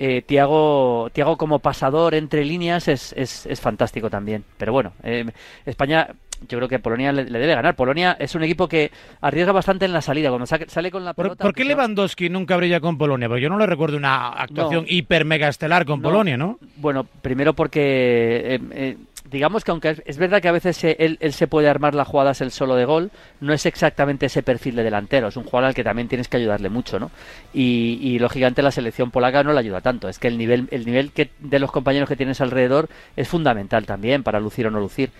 Eh, 0.00 0.22
Tiago, 0.22 1.10
Tiago 1.12 1.36
como 1.36 1.58
pasador 1.58 2.14
entre 2.14 2.44
líneas 2.44 2.88
es, 2.88 3.12
es, 3.16 3.46
es 3.46 3.60
fantástico 3.60 4.10
también. 4.10 4.44
Pero 4.56 4.72
bueno, 4.72 4.92
eh, 5.02 5.26
España 5.64 6.08
yo 6.48 6.58
creo 6.58 6.68
que 6.68 6.78
Polonia 6.78 7.12
le, 7.12 7.24
debe 7.24 7.54
ganar. 7.54 7.74
Polonia 7.74 8.16
es 8.18 8.34
un 8.34 8.42
equipo 8.42 8.68
que 8.68 8.90
arriesga 9.20 9.52
bastante 9.52 9.84
en 9.84 9.92
la 9.92 10.02
salida. 10.02 10.28
Cuando 10.28 10.46
sale 10.46 10.90
con 10.90 11.04
la 11.04 11.14
pelota. 11.14 11.44
¿Por, 11.44 11.54
qué 11.54 11.64
Lewandowski 11.64 12.28
nunca 12.28 12.56
brilla 12.56 12.80
con 12.80 12.98
Polonia? 12.98 13.28
Porque 13.28 13.42
yo 13.42 13.48
no 13.48 13.58
le 13.58 13.66
recuerdo 13.66 13.96
una 13.96 14.28
actuación 14.28 14.84
hiper 14.88 15.24
mega 15.24 15.48
estelar 15.48 15.84
con 15.84 16.00
Polonia, 16.00 16.36
¿no? 16.36 16.58
Bueno, 16.76 17.04
primero 17.04 17.54
porque. 17.54 18.54
Eh, 18.54 18.60
eh, 18.72 18.96
digamos 19.30 19.64
que 19.64 19.70
aunque 19.70 20.02
es, 20.04 20.18
verdad 20.18 20.40
que 20.40 20.48
a 20.48 20.52
veces 20.52 20.82
él, 20.84 21.18
se 21.32 21.46
puede 21.46 21.68
armar 21.68 21.94
las 21.94 22.08
jugadas 22.08 22.40
el 22.40 22.50
solo 22.50 22.76
de 22.76 22.84
gol, 22.84 23.10
no 23.40 23.52
es 23.52 23.66
exactamente 23.66 24.26
ese 24.26 24.42
perfil 24.42 24.76
de 24.76 24.84
delantero, 24.84 25.28
es 25.28 25.36
un 25.36 25.44
jugador 25.44 25.68
al 25.68 25.74
que 25.74 25.84
también 25.84 26.08
tienes 26.08 26.28
que 26.28 26.36
ayudarle 26.36 26.68
mucho, 26.68 26.98
¿no? 26.98 27.10
Y, 27.52 27.98
y 28.00 28.18
lógicamente 28.18 28.62
la 28.62 28.70
selección 28.70 29.10
polaca 29.10 29.42
no 29.42 29.52
le 29.52 29.60
ayuda 29.60 29.80
tanto, 29.80 30.08
es 30.08 30.18
que 30.18 30.28
el 30.28 30.38
nivel, 30.38 30.68
el 30.70 30.86
nivel 30.86 31.12
que, 31.12 31.30
de 31.38 31.58
los 31.58 31.70
compañeros 31.70 32.08
que 32.08 32.16
tienes 32.16 32.40
alrededor 32.40 32.88
es 33.16 33.28
fundamental 33.28 33.86
también 33.86 34.22
para 34.22 34.40
lucir 34.40 34.66
o 34.66 34.70
no 34.70 34.80
lucir. 34.80 35.10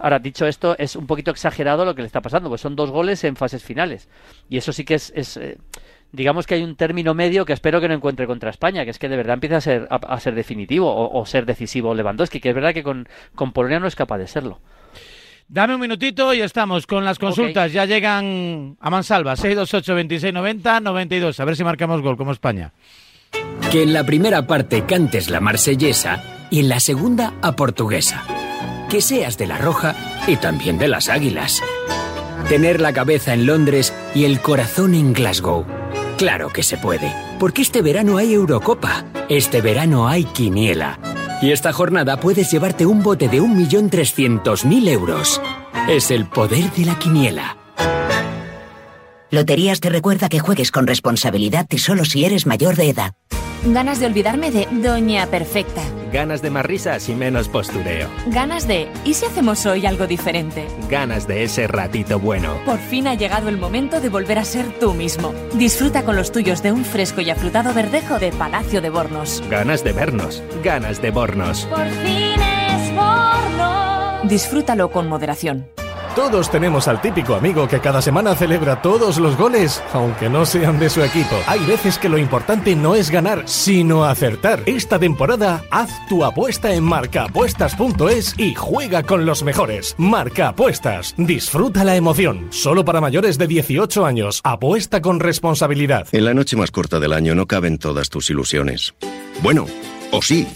Ahora, 0.00 0.18
dicho 0.18 0.46
esto, 0.46 0.76
es 0.78 0.96
un 0.96 1.06
poquito 1.06 1.30
exagerado 1.30 1.84
lo 1.84 1.94
que 1.94 2.00
le 2.00 2.06
está 2.06 2.22
pasando, 2.22 2.48
pues 2.48 2.62
son 2.62 2.74
dos 2.74 2.90
goles 2.90 3.22
en 3.24 3.36
fases 3.36 3.62
finales. 3.62 4.08
Y 4.48 4.56
eso 4.56 4.72
sí 4.72 4.84
que 4.84 4.94
es, 4.94 5.12
eh, 5.36 5.58
digamos 6.10 6.46
que 6.46 6.54
hay 6.54 6.62
un 6.62 6.74
término 6.74 7.12
medio 7.12 7.44
que 7.44 7.52
espero 7.52 7.82
que 7.82 7.88
no 7.88 7.94
encuentre 7.94 8.26
contra 8.26 8.48
España, 8.48 8.84
que 8.84 8.92
es 8.92 8.98
que 8.98 9.10
de 9.10 9.16
verdad 9.18 9.34
empieza 9.34 9.58
a 9.58 9.60
ser, 9.60 9.86
a, 9.90 10.18
ser 10.18 10.34
definitivo 10.34 10.90
o, 10.90 11.26
ser 11.26 11.44
decisivo 11.44 11.94
Lewandowski, 11.94 12.40
que 12.40 12.48
es 12.48 12.54
verdad 12.54 12.72
que 12.72 12.82
con, 12.82 13.06
con 13.34 13.52
Polonia 13.52 13.78
no 13.78 13.86
es 13.86 13.94
capaz 13.94 14.16
de 14.16 14.26
serlo. 14.26 14.60
Dame 15.48 15.74
un 15.74 15.80
minutito 15.80 16.32
y 16.32 16.40
estamos 16.40 16.86
con 16.86 17.04
las 17.04 17.18
consultas. 17.18 17.70
Ya 17.70 17.84
llegan 17.84 18.78
a 18.80 18.88
mansalva, 18.88 19.36
628 19.36 19.94
26 19.96 20.32
90 20.32 20.80
92. 20.80 21.40
A 21.40 21.44
ver 21.44 21.56
si 21.56 21.64
marcamos 21.64 22.00
gol 22.00 22.16
como 22.16 22.32
España. 22.32 22.72
Que 23.70 23.82
en 23.82 23.92
la 23.92 24.04
primera 24.04 24.46
parte 24.46 24.86
cantes 24.86 25.28
la 25.28 25.40
marsellesa 25.40 26.22
y 26.50 26.60
en 26.60 26.68
la 26.68 26.80
segunda 26.80 27.34
a 27.42 27.54
portuguesa 27.54 28.24
que 28.90 29.00
seas 29.00 29.38
de 29.38 29.46
la 29.46 29.56
Roja 29.56 29.94
y 30.26 30.36
también 30.36 30.76
de 30.76 30.88
las 30.88 31.08
Águilas. 31.08 31.62
Tener 32.48 32.80
la 32.80 32.92
cabeza 32.92 33.32
en 33.32 33.46
Londres 33.46 33.94
y 34.14 34.24
el 34.24 34.40
corazón 34.40 34.94
en 34.94 35.12
Glasgow. 35.12 35.64
Claro 36.18 36.48
que 36.50 36.64
se 36.64 36.76
puede, 36.76 37.14
porque 37.38 37.62
este 37.62 37.80
verano 37.80 38.18
hay 38.18 38.34
Eurocopa, 38.34 39.04
este 39.28 39.60
verano 39.62 40.08
hay 40.08 40.24
Quiniela. 40.24 40.98
Y 41.40 41.52
esta 41.52 41.72
jornada 41.72 42.18
puedes 42.18 42.50
llevarte 42.50 42.84
un 42.84 43.02
bote 43.02 43.28
de 43.28 43.40
1.300.000 43.40 44.88
euros. 44.88 45.40
Es 45.88 46.10
el 46.10 46.26
poder 46.26 46.70
de 46.72 46.84
la 46.84 46.98
Quiniela. 46.98 47.56
Loterías 49.30 49.78
te 49.78 49.88
recuerda 49.88 50.28
que 50.28 50.40
juegues 50.40 50.72
con 50.72 50.88
responsabilidad 50.88 51.66
y 51.70 51.78
solo 51.78 52.04
si 52.04 52.24
eres 52.24 52.44
mayor 52.44 52.74
de 52.74 52.90
edad. 52.90 53.14
Ganas 53.64 54.00
de 54.00 54.06
olvidarme 54.06 54.50
de 54.50 54.66
Doña 54.70 55.26
Perfecta. 55.26 55.82
Ganas 56.10 56.40
de 56.40 56.48
más 56.48 56.64
risas 56.64 57.08
y 57.10 57.14
menos 57.14 57.48
postureo. 57.48 58.08
Ganas 58.28 58.66
de 58.66 58.88
¿y 59.04 59.12
si 59.14 59.26
hacemos 59.26 59.66
hoy 59.66 59.84
algo 59.84 60.06
diferente? 60.06 60.66
Ganas 60.88 61.26
de 61.26 61.44
ese 61.44 61.66
ratito 61.66 62.18
bueno. 62.18 62.58
Por 62.64 62.78
fin 62.78 63.06
ha 63.06 63.14
llegado 63.14 63.50
el 63.50 63.58
momento 63.58 64.00
de 64.00 64.08
volver 64.08 64.38
a 64.38 64.44
ser 64.44 64.66
tú 64.78 64.94
mismo. 64.94 65.34
Disfruta 65.54 66.04
con 66.04 66.16
los 66.16 66.32
tuyos 66.32 66.62
de 66.62 66.72
un 66.72 66.86
fresco 66.86 67.20
y 67.20 67.28
afrutado 67.28 67.74
verdejo 67.74 68.18
de 68.18 68.32
Palacio 68.32 68.80
de 68.80 68.88
Bornos. 68.88 69.42
Ganas 69.50 69.84
de 69.84 69.92
vernos. 69.92 70.42
Ganas 70.64 71.02
de 71.02 71.10
Bornos. 71.10 71.66
Por 71.66 71.86
fin 71.86 72.40
es 72.40 72.94
Bornos. 72.94 74.28
Disfrútalo 74.28 74.90
con 74.90 75.06
moderación. 75.06 75.66
Todos 76.16 76.50
tenemos 76.50 76.88
al 76.88 77.00
típico 77.00 77.36
amigo 77.36 77.68
que 77.68 77.78
cada 77.78 78.02
semana 78.02 78.34
celebra 78.34 78.82
todos 78.82 79.18
los 79.18 79.36
goles, 79.36 79.80
aunque 79.92 80.28
no 80.28 80.44
sean 80.44 80.80
de 80.80 80.90
su 80.90 81.02
equipo. 81.02 81.36
Hay 81.46 81.60
veces 81.66 81.98
que 81.98 82.08
lo 82.08 82.18
importante 82.18 82.74
no 82.74 82.96
es 82.96 83.10
ganar, 83.10 83.44
sino 83.46 84.04
acertar. 84.04 84.60
Esta 84.66 84.98
temporada, 84.98 85.62
haz 85.70 85.90
tu 86.08 86.24
apuesta 86.24 86.74
en 86.74 86.82
marcaapuestas.es 86.82 88.34
y 88.38 88.54
juega 88.56 89.04
con 89.04 89.24
los 89.24 89.44
mejores. 89.44 89.94
Marca 89.98 90.48
Apuestas. 90.48 91.14
Disfruta 91.16 91.84
la 91.84 91.94
emoción. 91.94 92.48
Solo 92.50 92.84
para 92.84 93.00
mayores 93.00 93.38
de 93.38 93.46
18 93.46 94.04
años. 94.04 94.40
Apuesta 94.42 95.00
con 95.00 95.20
responsabilidad. 95.20 96.08
En 96.10 96.24
la 96.24 96.34
noche 96.34 96.56
más 96.56 96.72
corta 96.72 96.98
del 96.98 97.12
año 97.12 97.36
no 97.36 97.46
caben 97.46 97.78
todas 97.78 98.10
tus 98.10 98.30
ilusiones. 98.30 98.94
Bueno, 99.42 99.66
o 100.10 100.22
sí. 100.22 100.48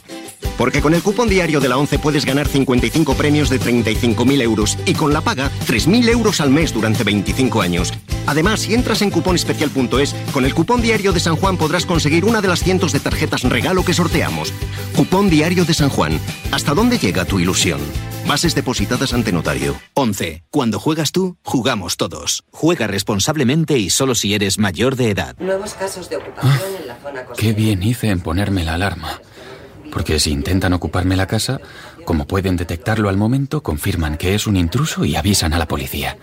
Porque 0.56 0.80
con 0.80 0.94
el 0.94 1.02
cupón 1.02 1.28
diario 1.28 1.60
de 1.60 1.68
la 1.68 1.78
11 1.78 1.98
puedes 1.98 2.24
ganar 2.24 2.48
55 2.48 3.14
premios 3.14 3.50
de 3.50 3.60
35.000 3.60 4.40
euros 4.42 4.78
y 4.86 4.94
con 4.94 5.12
la 5.12 5.20
paga 5.20 5.50
3.000 5.66 6.08
euros 6.08 6.40
al 6.40 6.50
mes 6.50 6.72
durante 6.72 7.04
25 7.04 7.62
años. 7.62 7.92
Además, 8.26 8.60
si 8.60 8.74
entras 8.74 9.02
en 9.02 9.10
cuponespecial.es, 9.10 10.14
con 10.32 10.44
el 10.44 10.54
cupón 10.54 10.80
diario 10.80 11.12
de 11.12 11.20
San 11.20 11.36
Juan 11.36 11.56
podrás 11.56 11.86
conseguir 11.86 12.24
una 12.24 12.40
de 12.40 12.48
las 12.48 12.62
cientos 12.62 12.92
de 12.92 13.00
tarjetas 13.00 13.42
regalo 13.42 13.84
que 13.84 13.94
sorteamos. 13.94 14.52
Cupón 14.96 15.28
diario 15.28 15.64
de 15.64 15.74
San 15.74 15.88
Juan. 15.88 16.18
¿Hasta 16.50 16.74
dónde 16.74 16.98
llega 16.98 17.24
tu 17.24 17.38
ilusión? 17.38 17.80
Bases 18.26 18.54
depositadas 18.54 19.12
ante 19.12 19.32
notario. 19.32 19.76
11. 19.94 20.44
Cuando 20.50 20.80
juegas 20.80 21.12
tú, 21.12 21.36
jugamos 21.42 21.96
todos. 21.96 22.44
Juega 22.50 22.86
responsablemente 22.86 23.78
y 23.78 23.90
solo 23.90 24.14
si 24.14 24.34
eres 24.34 24.58
mayor 24.58 24.96
de 24.96 25.10
edad. 25.10 25.36
Nuevos 25.38 25.74
casos 25.74 26.08
de 26.08 26.16
ocupación 26.16 26.70
en 26.80 26.86
la 26.86 26.96
zona 26.96 27.26
Qué 27.36 27.52
bien 27.52 27.82
hice 27.82 28.08
en 28.08 28.20
ponerme 28.20 28.64
la 28.64 28.74
alarma. 28.74 29.20
Porque 29.94 30.18
si 30.18 30.32
intentan 30.32 30.72
ocuparme 30.74 31.16
la 31.16 31.28
casa, 31.28 31.60
como 32.04 32.26
pueden 32.26 32.56
detectarlo 32.56 33.08
al 33.08 33.16
momento, 33.16 33.62
confirman 33.62 34.18
que 34.18 34.34
es 34.34 34.46
un 34.46 34.56
intruso 34.56 35.04
y 35.04 35.14
avisan 35.16 35.54
a 35.54 35.58
la 35.58 35.68
policía. 35.68 36.18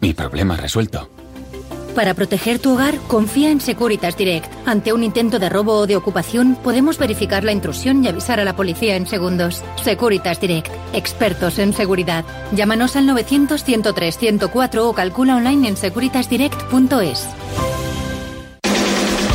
Mi 0.00 0.12
problema 0.12 0.56
resuelto. 0.56 1.08
Para 1.94 2.14
proteger 2.14 2.58
tu 2.58 2.72
hogar, 2.72 2.96
confía 3.06 3.50
en 3.50 3.60
Securitas 3.60 4.16
Direct. 4.16 4.50
Ante 4.66 4.92
un 4.92 5.04
intento 5.04 5.38
de 5.38 5.50
robo 5.50 5.74
o 5.74 5.86
de 5.86 5.94
ocupación, 5.94 6.56
podemos 6.56 6.98
verificar 6.98 7.44
la 7.44 7.52
intrusión 7.52 8.02
y 8.02 8.08
avisar 8.08 8.40
a 8.40 8.44
la 8.44 8.56
policía 8.56 8.96
en 8.96 9.06
segundos. 9.06 9.62
Securitas 9.82 10.40
Direct, 10.40 10.72
expertos 10.92 11.58
en 11.58 11.74
seguridad. 11.74 12.24
Llámanos 12.52 12.96
al 12.96 13.06
900-103-104 13.08 14.78
o 14.78 14.94
calcula 14.94 15.36
online 15.36 15.68
en 15.68 15.76
securitasdirect.es 15.76 17.28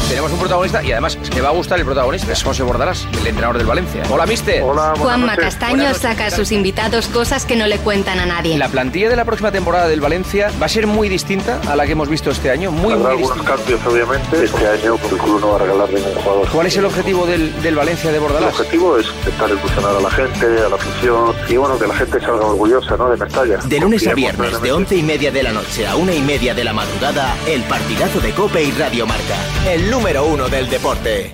tenemos 0.07 0.31
un 0.31 0.39
protagonista 0.39 0.83
y 0.83 0.91
además 0.91 1.17
me 1.33 1.41
va 1.41 1.49
a 1.49 1.51
gustar 1.51 1.79
el 1.79 1.85
protagonista, 1.85 2.31
es 2.31 2.43
José 2.43 2.63
Bordarás, 2.63 3.07
el 3.21 3.27
entrenador 3.27 3.57
del 3.57 3.67
Valencia. 3.67 4.03
Hola, 4.09 4.25
mister. 4.25 4.63
Hola, 4.63 4.93
Juanma 4.97 5.35
Castaño 5.35 5.93
saca 5.93 6.27
a 6.27 6.31
sus 6.31 6.51
invitados 6.51 7.07
cosas 7.07 7.45
que 7.45 7.55
no 7.55 7.67
le 7.67 7.77
cuentan 7.79 8.19
a 8.19 8.25
nadie. 8.25 8.57
La 8.57 8.69
plantilla 8.69 9.09
de 9.09 9.15
la 9.15 9.25
próxima 9.25 9.51
temporada 9.51 9.87
del 9.87 10.01
Valencia 10.01 10.51
va 10.61 10.67
a 10.67 10.69
ser 10.69 10.87
muy 10.87 11.09
distinta 11.09 11.59
a 11.67 11.75
la 11.75 11.85
que 11.85 11.91
hemos 11.91 12.09
visto 12.09 12.31
este 12.31 12.49
año. 12.51 12.71
Muy, 12.71 12.93
Habrá 12.93 13.11
algunos 13.11 13.41
cambios, 13.43 13.85
obviamente. 13.85 14.43
Este 14.43 14.67
año 14.67 14.97
porque 14.97 15.15
el 15.15 15.21
club 15.21 15.41
no 15.41 15.49
va 15.49 15.55
a 15.55 15.59
regalar 15.59 15.89
ningún 15.89 16.13
jugador. 16.13 16.47
¿Cuál 16.49 16.67
es 16.67 16.77
el 16.77 16.85
objetivo 16.85 17.25
del, 17.25 17.61
del 17.61 17.75
Valencia 17.75 18.11
de 18.11 18.19
Bordalás? 18.19 18.53
El 18.55 18.61
objetivo 18.61 18.97
es 18.97 19.07
intentar 19.07 19.49
ilusionar 19.49 19.95
a 19.95 19.99
la 19.99 20.09
gente, 20.11 20.45
a 20.45 20.69
la 20.69 20.75
afición 20.75 21.35
y 21.49 21.57
bueno, 21.57 21.77
que 21.77 21.87
la 21.87 21.95
gente 21.95 22.19
salga 22.19 22.45
orgullosa 22.45 22.97
¿no? 22.97 23.09
de 23.09 23.17
Mestalla. 23.17 23.57
De 23.57 23.79
lunes 23.79 24.07
a 24.07 24.13
viernes, 24.13 24.61
de 24.61 24.71
once 24.71 24.95
y 24.95 25.03
media 25.03 25.31
de 25.31 25.43
la 25.43 25.51
noche 25.51 25.85
a 25.85 25.95
una 25.95 26.13
y 26.13 26.21
media 26.21 26.53
de 26.53 26.63
la 26.63 26.73
madrugada, 26.73 27.35
el 27.47 27.61
partidazo 27.63 28.19
de 28.21 28.31
Cope 28.31 28.63
y 28.63 28.71
Radio 28.71 29.05
Marca. 29.05 29.35
El 29.67 29.89
número 29.97 30.27
uno 30.27 30.47
del 30.47 30.69
deporte. 30.69 31.33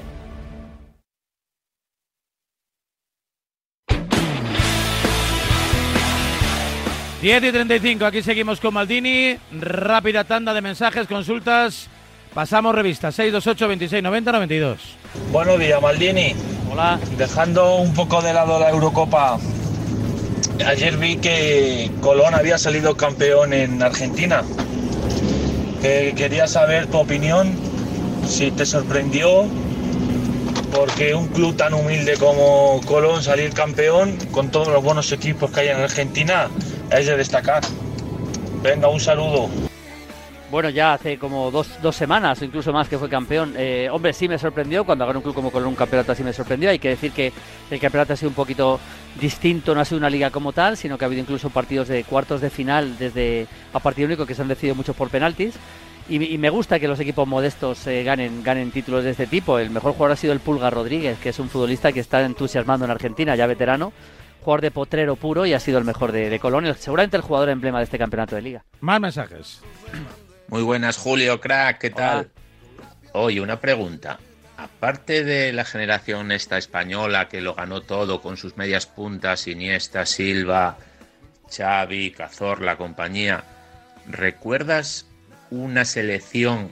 Diez 7.21 7.43
y 7.43 7.51
35, 7.51 8.05
aquí 8.05 8.21
seguimos 8.23 8.61
con 8.61 8.73
Maldini. 8.73 9.37
Rápida 9.51 10.23
tanda 10.23 10.53
de 10.53 10.61
mensajes, 10.61 11.07
consultas. 11.07 11.89
Pasamos 12.33 12.73
revista 12.73 13.11
628 13.11 13.67
26 13.67 14.01
90 14.01 14.31
92. 14.31 14.79
Buenos 15.33 15.59
días, 15.59 15.81
Maldini. 15.81 16.33
Hola. 16.71 16.97
Dejando 17.17 17.75
un 17.75 17.93
poco 17.93 18.21
de 18.21 18.31
lado 18.33 18.59
la 18.59 18.69
Eurocopa, 18.69 19.39
ayer 20.65 20.95
vi 20.95 21.17
que 21.17 21.91
Colón 21.99 22.33
había 22.33 22.57
salido 22.57 22.95
campeón 22.95 23.51
en 23.51 23.83
Argentina. 23.83 24.41
que 25.81 26.13
quería 26.15 26.47
saber 26.47 26.87
tu 26.87 26.97
opinión, 26.97 27.72
si 28.25 28.51
te 28.51 28.65
sorprendió, 28.65 29.45
porque 30.73 31.13
un 31.13 31.27
club 31.27 31.55
tan 31.55 31.73
humilde 31.73 32.17
como 32.17 32.81
Colón 32.85 33.21
salir 33.21 33.53
campeón, 33.53 34.17
con 34.31 34.49
todos 34.49 34.67
los 34.69 34.83
buenos 34.83 35.11
equipos 35.11 35.51
que 35.51 35.61
hay 35.61 35.67
en 35.69 35.77
Argentina, 35.77 36.49
es 36.91 37.05
de 37.05 37.17
destacar. 37.17 37.63
Venga, 38.61 38.87
un 38.87 38.99
saludo. 38.99 39.49
Bueno, 40.53 40.69
ya 40.69 40.93
hace 40.93 41.17
como 41.17 41.49
dos, 41.49 41.67
dos 41.81 41.95
semanas 41.95 42.39
o 42.39 42.45
incluso 42.45 42.71
más 42.71 42.87
que 42.87 42.99
fue 42.99 43.09
campeón. 43.09 43.55
Eh, 43.57 43.89
hombre, 43.91 44.13
sí 44.13 44.27
me 44.27 44.37
sorprendió. 44.37 44.85
Cuando 44.85 45.05
ganó 45.05 45.17
un 45.17 45.23
club 45.23 45.33
como 45.33 45.51
Colón 45.51 45.73
campeonato 45.73 46.11
así 46.11 46.23
me 46.23 46.31
sorprendió. 46.31 46.69
Hay 46.69 46.77
que 46.77 46.89
decir 46.89 47.11
que 47.11 47.33
el 47.71 47.79
campeonato 47.79 48.13
ha 48.13 48.15
sido 48.15 48.29
un 48.29 48.35
poquito 48.35 48.79
distinto, 49.19 49.73
no 49.73 49.81
ha 49.81 49.85
sido 49.85 49.97
una 49.97 50.11
liga 50.11 50.29
como 50.29 50.53
tal, 50.53 50.77
sino 50.77 50.95
que 50.95 51.05
ha 51.05 51.07
habido 51.07 51.23
incluso 51.23 51.49
partidos 51.49 51.87
de 51.87 52.03
cuartos 52.03 52.39
de 52.39 52.51
final 52.51 52.99
desde 52.99 53.47
a 53.73 53.79
partido 53.79 54.05
único 54.05 54.27
que 54.27 54.35
se 54.35 54.43
han 54.43 54.47
decidido 54.47 54.75
muchos 54.75 54.95
por 54.95 55.09
penaltis. 55.09 55.55
Y, 56.09 56.37
me 56.37 56.49
gusta 56.49 56.79
que 56.79 56.87
los 56.87 56.99
equipos 56.99 57.27
modestos 57.27 57.87
eh, 57.87 58.03
ganen, 58.03 58.43
ganen 58.43 58.71
títulos 58.71 59.03
de 59.03 59.11
este 59.11 59.25
tipo. 59.25 59.57
El 59.57 59.69
mejor 59.69 59.93
jugador 59.93 60.11
ha 60.11 60.15
sido 60.17 60.33
el 60.33 60.41
Pulga 60.41 60.69
Rodríguez, 60.69 61.17
que 61.19 61.29
es 61.29 61.39
un 61.39 61.49
futbolista 61.49 61.93
que 61.93 62.01
está 62.01 62.23
entusiasmando 62.23 62.85
en 62.85 62.91
Argentina, 62.91 63.35
ya 63.35 63.47
veterano 63.47 63.93
jugador 64.43 64.61
de 64.61 64.71
potrero 64.71 65.15
puro 65.15 65.45
y 65.45 65.53
ha 65.53 65.59
sido 65.59 65.79
el 65.79 65.85
mejor 65.85 66.11
de, 66.11 66.29
de 66.29 66.39
Colón, 66.39 66.65
seguramente 66.77 67.17
el 67.17 67.23
jugador 67.23 67.49
emblema 67.49 67.79
de 67.79 67.85
este 67.85 67.97
campeonato 67.97 68.35
de 68.35 68.41
liga. 68.41 68.65
Más 68.81 68.99
mensajes. 68.99 69.61
Muy 70.49 70.61
buenas, 70.61 70.97
Julio, 70.97 71.39
crack, 71.39 71.79
¿qué 71.79 71.89
tal? 71.89 72.29
Oye, 73.13 73.41
una 73.41 73.59
pregunta. 73.59 74.19
Aparte 74.57 75.23
de 75.23 75.51
la 75.51 75.65
generación 75.65 76.31
esta 76.31 76.57
española 76.57 77.27
que 77.27 77.41
lo 77.41 77.55
ganó 77.55 77.81
todo 77.81 78.21
con 78.21 78.37
sus 78.37 78.55
medias 78.55 78.85
puntas, 78.85 79.47
Iniesta, 79.47 80.05
Silva, 80.05 80.77
Xavi, 81.49 82.11
Cazor, 82.11 82.61
la 82.61 82.77
compañía, 82.77 83.43
¿recuerdas 84.07 85.07
una 85.53 85.85
selección 85.85 86.71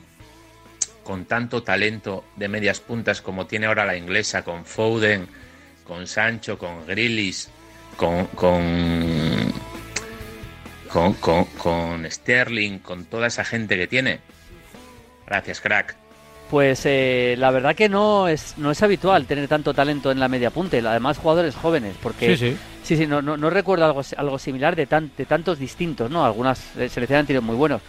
con 1.03 1.25
tanto 1.25 1.63
talento 1.63 2.23
de 2.35 2.47
medias 2.47 2.79
puntas 2.79 3.21
como 3.21 3.45
tiene 3.47 3.67
ahora 3.67 3.85
la 3.85 3.97
inglesa, 3.97 4.43
con 4.43 4.65
Foden, 4.65 5.27
con 5.85 6.07
Sancho, 6.07 6.57
con 6.57 6.85
Grillis, 6.87 7.49
con, 7.97 8.25
con 8.27 9.51
con, 10.91 11.13
con, 11.13 12.11
Sterling, 12.11 12.79
con 12.79 13.05
toda 13.05 13.27
esa 13.27 13.45
gente 13.45 13.77
que 13.77 13.87
tiene. 13.87 14.19
Gracias, 15.25 15.61
crack. 15.61 15.95
Pues 16.49 16.81
eh, 16.85 17.35
la 17.37 17.49
verdad 17.51 17.75
que 17.75 17.87
no 17.87 18.27
es 18.27 18.57
no 18.57 18.71
es 18.71 18.83
habitual 18.83 19.25
tener 19.25 19.47
tanto 19.47 19.73
talento 19.73 20.11
en 20.11 20.19
la 20.19 20.27
media 20.27 20.49
punta, 20.49 20.75
además 20.77 21.17
jugadores 21.17 21.55
jóvenes, 21.55 21.95
porque 22.03 22.35
sí, 22.35 22.57
sí, 22.83 22.97
sí, 22.97 23.07
no, 23.07 23.21
no, 23.21 23.49
recuerdo 23.49 23.85
algo, 23.85 24.01
algo 24.17 24.37
similar 24.37 24.75
de, 24.75 24.85
tan, 24.85 25.11
de 25.15 25.25
tantos 25.25 25.59
distintos, 25.59 26.11
¿no? 26.11 26.25
Algunas 26.25 26.59
eh, 26.75 26.89
selecciones 26.89 27.21
han 27.21 27.27
tenido 27.27 27.41
muy 27.41 27.55
buenos. 27.55 27.81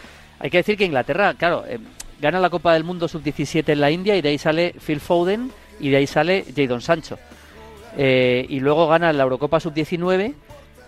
Hay 0.42 0.50
que 0.50 0.58
decir 0.58 0.76
que 0.76 0.84
Inglaterra, 0.84 1.32
claro, 1.34 1.64
eh, 1.66 1.78
gana 2.20 2.40
la 2.40 2.50
Copa 2.50 2.74
del 2.74 2.84
Mundo 2.84 3.08
sub-17 3.08 3.72
en 3.72 3.80
la 3.80 3.90
India 3.90 4.16
y 4.16 4.20
de 4.20 4.28
ahí 4.28 4.38
sale 4.38 4.74
Phil 4.84 5.00
Foden 5.00 5.50
y 5.80 5.88
de 5.88 5.96
ahí 5.96 6.06
sale 6.06 6.44
Jadon 6.54 6.82
Sancho. 6.82 7.18
y 7.96 8.60
luego 8.60 8.88
gana 8.88 9.12
la 9.12 9.22
Eurocopa 9.22 9.60
sub-19 9.60 10.34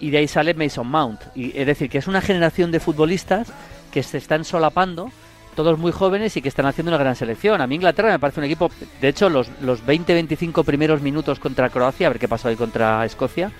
y 0.00 0.10
de 0.10 0.18
ahí 0.18 0.28
sale 0.28 0.54
Mason 0.54 0.86
Mount. 0.86 1.20
Y, 1.34 1.56
es 1.58 1.66
decir, 1.66 1.88
que 1.88 1.98
es 1.98 2.06
una 2.06 2.20
generación 2.20 2.70
de 2.70 2.80
futbolistas 2.80 3.52
que 3.90 4.02
se 4.02 4.18
están 4.18 4.44
solapando, 4.44 5.10
todos 5.54 5.78
muy 5.78 5.92
jóvenes 5.92 6.36
y 6.36 6.42
que 6.42 6.48
están 6.48 6.66
haciendo 6.66 6.90
una 6.90 6.98
gran 6.98 7.16
selección. 7.16 7.60
A 7.60 7.66
mí 7.66 7.76
Inglaterra 7.76 8.10
me 8.10 8.18
parece 8.18 8.40
un 8.40 8.44
equipo, 8.44 8.70
de 9.00 9.08
hecho, 9.08 9.30
los, 9.30 9.48
los 9.62 9.84
20-25 9.86 10.64
primeros 10.64 11.00
minutos 11.00 11.38
contra 11.38 11.70
Croacia, 11.70 12.08
a 12.08 12.10
ver 12.10 12.18
qué 12.18 12.28
pasó 12.28 12.48
ahí 12.48 12.56
contra 12.56 13.04
Escocia, 13.04 13.52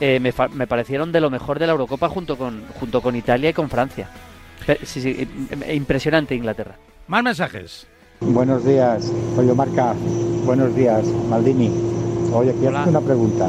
eh, 0.00 0.18
me, 0.20 0.32
me, 0.54 0.66
parecieron 0.66 1.12
de 1.12 1.20
lo 1.20 1.30
mejor 1.30 1.58
de 1.58 1.66
la 1.66 1.72
Eurocopa 1.72 2.08
junto 2.08 2.36
con, 2.36 2.64
junto 2.80 3.00
con 3.00 3.14
Italia 3.14 3.50
y 3.50 3.52
con 3.52 3.70
Francia. 3.70 4.08
Sí, 4.84 5.00
sí, 5.00 5.28
impresionante 5.72 6.34
Inglaterra. 6.34 6.76
Más 7.06 7.22
mensajes. 7.22 7.86
Buenos 8.20 8.64
días, 8.64 9.12
Oye 9.36 9.52
Marca. 9.52 9.94
Buenos 10.46 10.74
días, 10.74 11.06
Maldini. 11.28 11.70
Oye, 12.32 12.54
quiero 12.58 12.78
hacer 12.78 12.90
una 12.90 13.00
pregunta. 13.00 13.48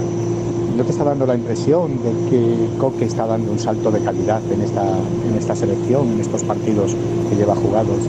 ¿No 0.76 0.84
te 0.84 0.91
está 0.91 1.06
dando 1.06 1.26
la 1.26 1.36
impresión 1.36 2.04
de 2.04 2.30
que 2.30 2.78
Coque 2.78 3.06
está 3.06 3.26
dando 3.26 3.52
un 3.52 3.60
salto 3.60 3.91
de 3.91 4.02
calidad 4.02 4.41
en 4.52 4.62
esta, 4.62 4.84
en 4.84 5.36
esta 5.38 5.56
selección, 5.56 6.12
en 6.12 6.20
estos 6.20 6.44
partidos 6.44 6.96
que 7.30 7.36
lleva 7.36 7.56
jugados 7.56 8.00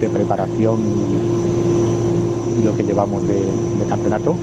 de 0.00 0.08
preparación 0.08 0.80
y, 2.60 2.64
lo 2.64 2.76
que 2.76 2.84
llevamos 2.84 3.26
de, 3.26 3.42
campeonato? 3.88 4.36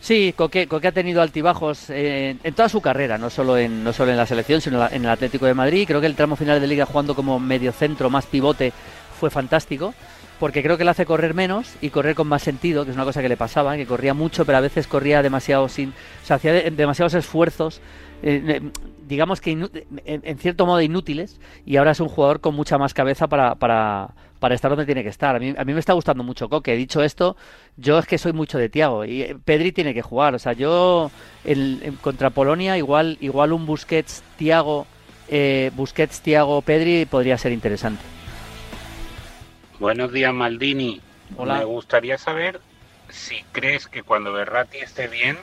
Sí, 0.00 0.32
Coque, 0.36 0.66
Coque, 0.68 0.88
ha 0.88 0.92
tenido 0.92 1.20
altibajos 1.20 1.90
en 1.90 2.38
toda 2.54 2.68
su 2.68 2.80
carrera, 2.80 3.18
no 3.18 3.30
solo 3.30 3.58
en, 3.58 3.82
no 3.82 3.92
solo 3.92 4.10
en 4.12 4.16
la 4.16 4.26
selección, 4.26 4.60
sino 4.60 4.88
en 4.88 5.04
el 5.04 5.10
Atlético 5.10 5.46
de 5.46 5.54
Madrid. 5.54 5.86
Creo 5.86 6.00
que 6.00 6.06
el 6.06 6.14
tramo 6.14 6.36
final 6.36 6.60
de 6.60 6.66
liga 6.66 6.86
jugando 6.86 7.14
como 7.14 7.38
medio 7.38 7.72
centro, 7.72 8.08
más 8.08 8.26
pivote, 8.26 8.72
fue 9.18 9.30
fantástico 9.30 9.94
porque 10.38 10.62
creo 10.62 10.78
que 10.78 10.84
le 10.84 10.90
hace 10.90 11.06
correr 11.06 11.34
menos 11.34 11.74
y 11.80 11.90
correr 11.90 12.14
con 12.14 12.28
más 12.28 12.42
sentido, 12.42 12.84
que 12.84 12.90
es 12.90 12.96
una 12.96 13.04
cosa 13.04 13.22
que 13.22 13.28
le 13.28 13.36
pasaba, 13.36 13.76
que 13.76 13.86
corría 13.86 14.14
mucho, 14.14 14.44
pero 14.44 14.58
a 14.58 14.60
veces 14.60 14.86
corría 14.86 15.22
demasiado 15.22 15.68
sin, 15.68 15.90
o 15.90 16.26
sea, 16.26 16.36
hacía 16.36 16.52
demasiados 16.70 17.14
esfuerzos, 17.14 17.80
eh, 18.22 18.60
digamos 19.06 19.40
que 19.40 19.50
en, 19.50 20.38
cierto 20.38 20.66
modo 20.66 20.80
inútiles, 20.80 21.40
y 21.64 21.76
ahora 21.76 21.92
es 21.92 22.00
un 22.00 22.08
jugador 22.08 22.40
con 22.40 22.54
mucha 22.54 22.78
más 22.78 22.94
cabeza 22.94 23.26
para, 23.26 23.54
para, 23.56 24.10
para 24.38 24.54
estar 24.54 24.70
donde 24.70 24.86
tiene 24.86 25.02
que 25.02 25.08
estar. 25.08 25.34
A 25.34 25.38
mí, 25.38 25.54
a 25.56 25.64
mí 25.64 25.72
me 25.72 25.80
está 25.80 25.94
gustando 25.94 26.22
mucho 26.22 26.48
Coque. 26.48 26.76
Dicho 26.76 27.02
esto, 27.02 27.36
yo 27.76 27.98
es 27.98 28.06
que 28.06 28.18
soy 28.18 28.32
mucho 28.32 28.58
de 28.58 28.68
Tiago 28.68 29.04
y 29.04 29.22
eh, 29.22 29.36
Pedri 29.44 29.72
tiene 29.72 29.94
que 29.94 30.02
jugar. 30.02 30.34
O 30.34 30.38
sea, 30.38 30.52
yo 30.52 31.10
el, 31.44 31.96
contra 32.00 32.30
Polonia 32.30 32.76
igual, 32.76 33.16
igual 33.20 33.52
un 33.52 33.66
Busquets, 33.66 34.22
Tiago, 34.36 34.86
eh, 35.28 35.70
Busquets, 35.74 36.20
Tiago, 36.20 36.60
Pedri 36.62 37.06
podría 37.06 37.38
ser 37.38 37.52
interesante. 37.52 38.17
Buenos 39.78 40.12
días, 40.12 40.34
Maldini. 40.34 41.00
Me 41.38 41.64
gustaría 41.64 42.18
saber 42.18 42.60
si 43.10 43.44
crees 43.52 43.86
que 43.86 44.02
cuando 44.02 44.32
Berratti 44.32 44.78
esté 44.78 45.06
bien, 45.06 45.38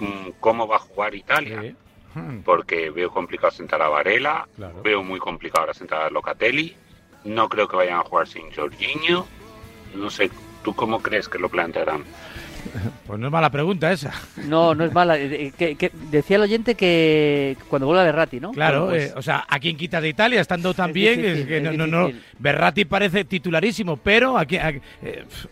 mm, 0.00 0.30
cómo 0.40 0.66
va 0.66 0.76
a 0.76 0.80
jugar 0.80 1.14
Italia. 1.14 1.74
Hmm. 2.14 2.40
Porque 2.40 2.88
veo 2.88 3.10
complicado 3.10 3.50
sentar 3.50 3.82
a 3.82 3.90
Varela, 3.90 4.48
veo 4.82 5.02
muy 5.02 5.18
complicado 5.18 5.60
ahora 5.60 5.74
sentar 5.74 6.00
a 6.00 6.10
Locatelli. 6.10 6.74
No 7.24 7.50
creo 7.50 7.68
que 7.68 7.76
vayan 7.76 7.98
a 8.00 8.04
jugar 8.04 8.26
sin 8.26 8.50
Jorginho. 8.54 9.26
No 9.94 10.08
sé, 10.08 10.30
¿tú 10.64 10.74
cómo 10.74 11.02
crees 11.02 11.28
que 11.28 11.38
lo 11.38 11.50
plantearán? 11.50 12.04
Pues 13.06 13.20
no 13.20 13.26
es 13.26 13.32
mala 13.32 13.50
pregunta 13.50 13.92
esa. 13.92 14.12
No, 14.46 14.74
no 14.74 14.84
es 14.84 14.92
mala. 14.92 15.18
Eh, 15.18 15.52
que, 15.56 15.90
decía 16.10 16.36
el 16.36 16.42
oyente 16.42 16.74
que 16.74 17.56
cuando 17.68 17.86
vuelve 17.86 18.02
a 18.02 18.04
Berratti, 18.04 18.40
¿no? 18.40 18.52
Claro, 18.52 18.86
pues 18.86 19.10
eh, 19.10 19.14
o 19.16 19.22
sea, 19.22 19.44
¿a 19.48 19.58
quién 19.58 19.76
quita 19.76 20.00
de 20.00 20.08
Italia 20.08 20.40
estando 20.40 20.74
tan 20.74 20.92
bien? 20.92 21.46
que 21.46 21.60
no, 21.60 21.72
no, 21.72 21.86
no, 21.86 22.10
Berratti 22.38 22.84
parece 22.84 23.24
titularísimo, 23.24 23.96
pero 23.96 24.36
aquí, 24.36 24.56
eh, 24.56 24.80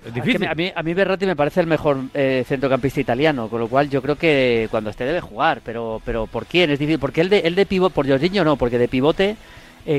es 0.07 0.15
difícil. 0.15 0.47
A 0.47 0.55
mí, 0.55 0.73
a 0.75 0.83
mí 0.83 0.95
Berratti 0.95 1.27
me 1.27 1.37
parece 1.37 1.61
el 1.61 1.67
mejor 1.67 1.99
centrocampista 2.13 3.01
italiano, 3.01 3.49
con 3.49 3.61
lo 3.61 3.69
cual 3.69 3.89
yo 3.89 4.03
creo 4.03 4.17
que 4.17 4.69
cuando 4.71 4.91
esté 4.91 5.05
debe 5.05 5.21
jugar, 5.21 5.61
pero 5.65 6.01
pero 6.05 6.27
¿por 6.27 6.47
quién? 6.47 6.71
Es 6.71 6.79
difícil, 6.79 6.99
porque 6.99 7.21
él 7.21 7.29
de, 7.29 7.41
el 7.41 7.55
de 7.55 7.67
pivote, 7.67 7.95
por 7.95 8.09
Jorginho 8.09 8.45
no, 8.45 8.57
porque 8.57 8.79
de 8.79 8.89
pivote... 8.89 9.37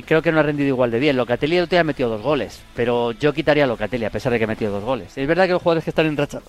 creo 0.06 0.21
que 0.21 0.32
no 0.32 0.39
ha 0.39 0.43
rendido 0.43 0.69
igual 0.69 0.89
de 0.91 0.99
bien. 0.99 1.15
Locatelli 1.15 1.58
el 1.58 1.63
otro 1.63 1.75
día 1.75 1.82
ha 1.82 1.84
metido 1.84 2.10
dos 2.10 2.21
goles, 2.21 2.62
pero 2.75 3.12
yo 3.12 3.34
quitaría 3.34 3.65
a 3.65 3.67
Locatelli 3.67 4.06
a 4.06 4.10
pesar 4.10 4.32
de 4.32 4.39
que 4.39 4.45
ha 4.45 4.47
metido 4.47 4.71
dos 4.71 4.84
goles. 4.84 5.17
Es 5.17 5.28
verdad 5.28 5.45
que 5.45 5.51
los 5.51 5.62
jugadores 5.62 5.84
que 5.84 5.91
están 5.91 6.08
en 6.08 6.17
racha 6.17 6.41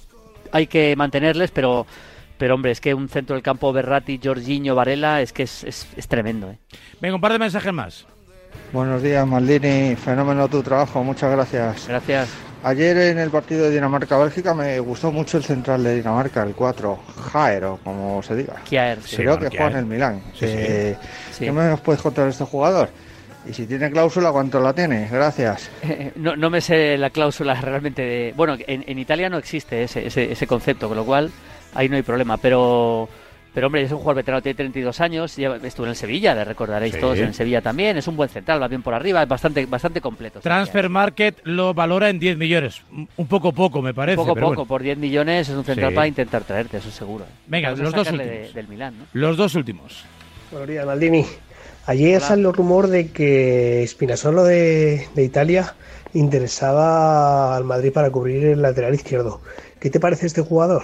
hay 0.52 0.66
que 0.66 0.94
mantenerles, 0.96 1.50
pero 1.50 1.86
pero 2.38 2.54
hombre, 2.54 2.70
es 2.70 2.80
que 2.80 2.92
un 2.94 3.08
centro 3.08 3.34
del 3.34 3.42
campo 3.42 3.72
Berratti, 3.72 4.20
Jorginho, 4.22 4.74
Varela, 4.74 5.22
es 5.22 5.32
que 5.32 5.44
es, 5.44 5.64
es, 5.64 6.08
tremendo. 6.08 6.50
¿eh? 6.50 6.58
Venga, 7.00 7.14
un 7.14 7.20
par 7.20 7.32
de 7.32 7.38
mensajes 7.38 7.72
más. 7.72 8.06
Buenos 8.72 9.02
días, 9.02 9.26
Maldini. 9.26 9.96
Fenómeno 9.96 10.48
tu 10.48 10.62
trabajo, 10.62 11.02
muchas 11.02 11.30
gracias. 11.30 11.88
Gracias. 11.88 12.28
Ayer 12.62 12.96
en 12.96 13.18
el 13.18 13.30
partido 13.30 13.64
de 13.64 13.70
Dinamarca-Bélgica 13.70 14.52
me 14.52 14.80
gustó 14.80 15.12
mucho 15.12 15.36
el 15.36 15.44
central 15.44 15.84
de 15.84 15.96
Dinamarca, 15.96 16.42
el 16.42 16.54
4, 16.54 16.98
Jaero, 17.32 17.78
como 17.84 18.22
se 18.22 18.34
diga. 18.34 18.54
Kjaer, 18.68 18.98
Creo 18.98 19.38
que 19.38 19.48
juega 19.48 19.70
en 19.70 19.76
el 19.76 19.86
Milán. 19.86 20.22
Eh, 20.40 20.96
¿Qué 21.38 21.52
me 21.52 21.76
puedes 21.76 22.02
contar 22.02 22.24
de 22.24 22.32
este 22.32 22.44
jugador? 22.44 22.90
Y 23.48 23.52
si 23.52 23.66
tiene 23.66 23.90
cláusula, 23.90 24.32
¿cuánto 24.32 24.60
la 24.60 24.72
tiene? 24.72 25.08
Gracias. 25.10 25.70
no, 26.16 26.36
no 26.36 26.50
me 26.50 26.60
sé 26.60 26.98
la 26.98 27.10
cláusula 27.10 27.54
realmente 27.60 28.02
de... 28.02 28.34
Bueno, 28.36 28.56
en, 28.66 28.84
en 28.86 28.98
Italia 28.98 29.28
no 29.28 29.38
existe 29.38 29.84
ese, 29.84 30.06
ese, 30.06 30.32
ese, 30.32 30.46
concepto, 30.46 30.88
con 30.88 30.96
lo 30.96 31.04
cual 31.04 31.30
ahí 31.74 31.88
no 31.88 31.96
hay 31.96 32.02
problema. 32.02 32.38
Pero, 32.38 33.08
pero 33.54 33.68
hombre, 33.68 33.82
es 33.82 33.92
un 33.92 33.98
jugador 33.98 34.16
veterano, 34.16 34.42
tiene 34.42 34.56
32 34.56 35.00
años, 35.00 35.38
estuvo 35.38 35.86
en 35.86 35.90
el 35.90 35.96
Sevilla, 35.96 36.34
le 36.34 36.44
recordaréis 36.44 36.98
todos 36.98 37.18
en 37.18 37.32
Sevilla 37.34 37.62
también. 37.62 37.96
Es 37.96 38.08
un 38.08 38.16
buen 38.16 38.28
central, 38.28 38.60
va 38.60 38.66
bien 38.66 38.82
por 38.82 38.94
arriba, 38.94 39.22
es 39.22 39.28
bastante, 39.28 39.64
bastante 39.66 40.00
completo. 40.00 40.40
Transfer 40.40 40.88
Market 40.88 41.40
lo 41.44 41.72
valora 41.72 42.10
en 42.10 42.18
10 42.18 42.36
millones. 42.36 42.82
Un 43.16 43.26
poco 43.28 43.52
poco, 43.52 43.80
me 43.80 43.94
parece. 43.94 44.20
Un 44.20 44.26
poco 44.26 44.40
poco, 44.40 44.66
por 44.66 44.82
10 44.82 44.98
millones 44.98 45.48
es 45.48 45.54
un 45.54 45.64
central 45.64 45.94
para 45.94 46.08
intentar 46.08 46.42
traerte, 46.42 46.78
eso 46.78 46.90
seguro. 46.90 47.24
¿eh? 47.24 47.28
Venga, 47.46 47.70
los 47.70 47.92
dos 47.92 48.10
últimos. 48.10 48.54
del 48.54 48.68
Milán, 48.68 48.94
Los 49.12 49.36
dos 49.36 49.54
últimos. 49.54 50.04
Buenos 50.50 50.68
días, 50.68 50.84
Maldini. 50.84 51.24
Ayer 51.86 52.20
salió 52.20 52.50
el 52.50 52.54
rumor 52.54 52.88
de 52.88 53.12
que 53.12 53.84
Spinazzola 53.86 54.42
de, 54.42 55.06
de 55.14 55.24
Italia 55.24 55.74
interesaba 56.14 57.56
al 57.56 57.64
Madrid 57.64 57.92
para 57.92 58.10
cubrir 58.10 58.44
el 58.44 58.62
lateral 58.62 58.94
izquierdo. 58.94 59.40
¿Qué 59.78 59.90
te 59.90 60.00
parece 60.00 60.26
este 60.26 60.42
jugador? 60.42 60.82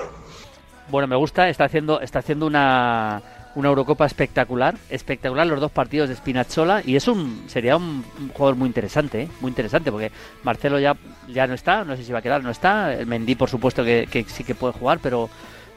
Bueno, 0.90 1.08
me 1.08 1.16
gusta, 1.16 1.48
está 1.48 1.64
haciendo, 1.64 2.00
está 2.00 2.20
haciendo 2.20 2.46
una, 2.46 3.22
una 3.54 3.68
Eurocopa 3.68 4.06
espectacular, 4.06 4.76
espectacular 4.90 5.46
los 5.46 5.60
dos 5.60 5.70
partidos 5.70 6.08
de 6.08 6.16
Spinazzola 6.16 6.82
y 6.84 6.96
es 6.96 7.08
un 7.08 7.44
sería 7.48 7.76
un, 7.76 8.04
jugador 8.32 8.56
muy 8.56 8.66
interesante, 8.66 9.22
¿eh? 9.22 9.28
muy 9.40 9.50
interesante 9.50 9.90
porque 9.90 10.10
Marcelo 10.42 10.78
ya 10.78 10.96
ya 11.28 11.46
no 11.46 11.54
está, 11.54 11.84
no 11.84 11.96
sé 11.96 12.04
si 12.04 12.12
va 12.12 12.20
a 12.20 12.22
quedar, 12.22 12.42
no 12.42 12.50
está, 12.50 12.94
el 12.94 13.06
Mendy 13.06 13.34
por 13.34 13.48
supuesto 13.48 13.84
que, 13.84 14.24
sí 14.28 14.44
que 14.44 14.54
puede 14.54 14.72
jugar, 14.72 15.00
pero, 15.02 15.28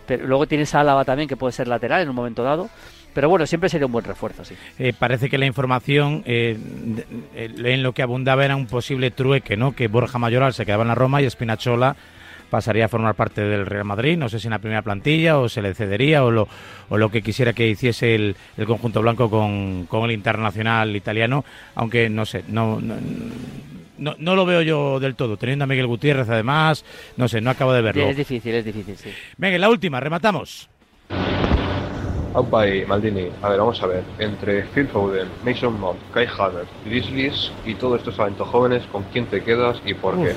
pero 0.05 0.25
luego 0.27 0.47
tienes 0.47 0.73
a 0.75 0.81
Álava 0.81 1.05
también 1.05 1.27
que 1.27 1.37
puede 1.37 1.53
ser 1.53 1.67
lateral 1.67 2.01
en 2.01 2.09
un 2.09 2.15
momento 2.15 2.43
dado. 2.43 2.69
Pero 3.15 3.29
bueno, 3.29 3.47
siempre 3.47 3.69
sería 3.69 3.85
un 3.85 3.93
buen 3.93 4.03
refuerzo, 4.03 4.43
sí. 4.43 4.55
Eh, 4.77 4.91
parece 4.91 5.29
que 5.29 5.37
la 5.37 5.45
información 5.45 6.21
eh, 6.25 6.57
en 7.33 7.81
lo 7.81 7.93
que 7.93 8.01
abundaba 8.01 8.43
era 8.43 8.57
un 8.57 8.67
posible 8.67 9.09
trueque, 9.09 9.55
¿no? 9.55 9.73
Que 9.73 9.87
Borja 9.87 10.19
Mayoral 10.19 10.53
se 10.53 10.65
quedaba 10.65 10.83
en 10.83 10.89
la 10.89 10.95
Roma 10.95 11.21
y 11.21 11.29
Spinazzola 11.29 11.95
pasaría 12.49 12.85
a 12.85 12.89
formar 12.89 13.15
parte 13.15 13.41
del 13.41 13.65
Real 13.65 13.85
Madrid, 13.85 14.17
no 14.17 14.27
sé 14.27 14.39
si 14.39 14.47
en 14.47 14.51
la 14.51 14.59
primera 14.59 14.81
plantilla 14.81 15.39
o 15.39 15.47
se 15.47 15.61
le 15.61 15.73
cedería 15.73 16.25
o 16.25 16.29
lo, 16.29 16.47
o 16.89 16.97
lo 16.97 17.09
que 17.09 17.21
quisiera 17.21 17.53
que 17.53 17.67
hiciese 17.67 18.15
el, 18.15 18.35
el 18.57 18.65
conjunto 18.65 19.01
blanco 19.01 19.29
con, 19.29 19.85
con, 19.87 20.05
el 20.05 20.11
internacional 20.11 20.95
italiano, 20.95 21.45
aunque 21.73 22.09
no 22.09 22.25
sé, 22.25 22.43
no, 22.49 22.79
no, 22.81 24.15
no, 24.19 24.35
lo 24.35 24.45
veo 24.45 24.61
yo 24.61 24.99
del 24.99 25.15
todo, 25.15 25.37
teniendo 25.37 25.63
a 25.63 25.67
Miguel 25.67 25.87
Gutiérrez 25.87 26.29
además, 26.29 26.85
no 27.17 27.27
sé, 27.27 27.41
no 27.41 27.49
acabo 27.49 27.73
de 27.73 27.81
verlo. 27.81 28.09
es 28.09 28.17
difícil, 28.17 28.53
es 28.53 28.65
difícil, 28.65 28.97
sí. 28.97 29.09
Venga, 29.37 29.57
la 29.57 29.69
última, 29.69 29.99
rematamos. 29.99 30.69
Aupa 32.35 32.67
y 32.67 32.85
Maldini, 32.85 33.29
a 33.41 33.49
ver, 33.49 33.59
vamos 33.59 33.81
a 33.81 33.87
ver, 33.87 34.03
entre 34.19 34.63
Phil 34.65 34.87
Foden, 34.87 35.27
Mason 35.45 35.79
Mount, 35.79 35.99
Kai 36.13 36.27
Havertz, 36.27 36.69
Grizzlies 36.85 37.51
y 37.65 37.75
todos 37.75 37.99
estos 37.99 38.17
talentos 38.17 38.47
jóvenes, 38.49 38.83
¿con 38.91 39.03
quién 39.03 39.25
te 39.25 39.41
quedas 39.41 39.81
y 39.85 39.93
por 39.93 40.15
qué? 40.17 40.35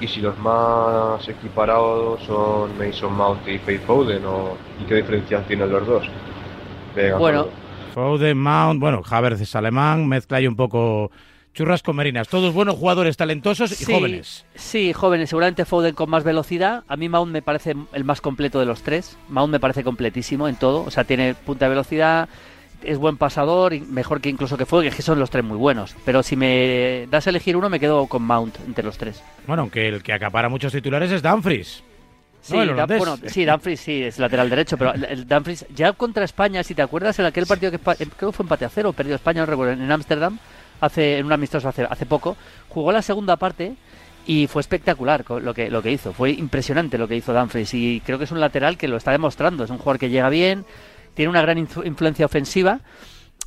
y 0.00 0.06
si 0.06 0.20
los 0.20 0.38
más 0.38 1.28
equiparados 1.28 2.22
son 2.22 2.76
Mason 2.78 3.14
Mount 3.14 3.46
y 3.48 3.58
Faith 3.58 3.82
Foden 3.82 4.24
o, 4.24 4.56
y 4.80 4.84
qué 4.84 4.96
diferencias 4.96 5.46
tienen 5.46 5.70
los 5.70 5.86
dos. 5.86 6.06
bueno, 7.18 7.48
Foden, 7.94 8.38
Mount, 8.38 8.80
bueno, 8.80 9.02
Havertz 9.08 9.40
es 9.40 9.56
alemán, 9.56 10.06
mezcla 10.06 10.38
ahí 10.38 10.46
un 10.46 10.56
poco 10.56 11.10
churras 11.54 11.82
con 11.82 11.96
merinas, 11.96 12.28
todos 12.28 12.54
buenos 12.54 12.76
jugadores 12.76 13.16
talentosos 13.16 13.80
y 13.80 13.84
jóvenes. 13.84 14.44
Sí, 14.54 14.92
jóvenes, 14.92 15.30
seguramente 15.30 15.64
Foden 15.64 15.94
con 15.94 16.10
más 16.10 16.24
velocidad, 16.24 16.84
a 16.88 16.96
mí 16.96 17.08
Mount 17.08 17.32
me 17.32 17.42
parece 17.42 17.74
el 17.92 18.04
más 18.04 18.20
completo 18.20 18.60
de 18.60 18.66
los 18.66 18.82
tres, 18.82 19.16
Mount 19.28 19.52
me 19.52 19.60
parece 19.60 19.84
completísimo 19.84 20.48
en 20.48 20.56
todo, 20.56 20.82
o 20.82 20.90
sea, 20.90 21.04
tiene 21.04 21.34
punta 21.34 21.64
de 21.64 21.70
velocidad, 21.70 22.28
es 22.82 22.98
buen 22.98 23.16
pasador, 23.16 23.78
mejor 23.88 24.20
que 24.20 24.28
incluso 24.28 24.56
que 24.56 24.66
fue, 24.66 24.88
que 24.90 25.02
son 25.02 25.18
los 25.18 25.30
tres 25.30 25.44
muy 25.44 25.56
buenos. 25.56 25.96
Pero 26.04 26.22
si 26.22 26.36
me 26.36 27.06
das 27.10 27.26
a 27.26 27.30
elegir 27.30 27.56
uno, 27.56 27.68
me 27.68 27.80
quedo 27.80 28.06
con 28.06 28.22
Mount 28.22 28.56
entre 28.66 28.84
los 28.84 28.98
tres. 28.98 29.22
Bueno, 29.46 29.62
aunque 29.62 29.88
el 29.88 30.02
que 30.02 30.12
acapara 30.12 30.48
muchos 30.48 30.72
titulares 30.72 31.10
es 31.10 31.22
Dumfries. 31.22 31.82
Sí, 32.40 32.54
bueno, 32.54 33.18
sí, 33.26 33.44
Dumfries 33.44 33.80
sí, 33.80 34.02
es 34.04 34.18
lateral 34.18 34.48
derecho, 34.48 34.78
pero 34.78 34.94
el, 34.94 35.26
Dumfries 35.26 35.66
ya 35.74 35.92
contra 35.92 36.24
España, 36.24 36.62
si 36.62 36.74
te 36.74 36.82
acuerdas, 36.82 37.18
en 37.18 37.26
aquel 37.26 37.46
partido 37.46 37.70
que 37.72 37.78
creo 37.78 38.30
que 38.30 38.32
fue 38.32 38.44
empate 38.44 38.64
a 38.64 38.68
cero, 38.68 38.92
perdió 38.92 39.16
España, 39.16 39.40
no 39.40 39.46
recuerdo, 39.46 39.72
en 39.72 39.90
Ámsterdam, 39.90 40.38
hace, 40.80 41.18
en 41.18 41.26
un 41.26 41.32
amistoso 41.32 41.68
hace, 41.68 41.84
hace 41.84 42.06
poco, 42.06 42.36
jugó 42.68 42.92
la 42.92 43.02
segunda 43.02 43.36
parte 43.36 43.74
y 44.26 44.46
fue 44.46 44.60
espectacular 44.60 45.24
lo 45.28 45.54
que, 45.54 45.70
lo 45.70 45.82
que 45.82 45.92
hizo, 45.92 46.12
fue 46.12 46.32
impresionante 46.32 46.98
lo 46.98 47.08
que 47.08 47.16
hizo 47.16 47.32
Dumfries 47.32 47.72
y 47.74 48.02
creo 48.04 48.18
que 48.18 48.24
es 48.24 48.30
un 48.30 48.40
lateral 48.40 48.76
que 48.76 48.88
lo 48.88 48.96
está 48.96 49.12
demostrando, 49.12 49.64
es 49.64 49.70
un 49.70 49.78
jugador 49.78 49.98
que 49.98 50.10
llega 50.10 50.28
bien, 50.28 50.64
tiene 51.14 51.30
una 51.30 51.42
gran 51.42 51.58
influencia 51.58 52.26
ofensiva 52.26 52.80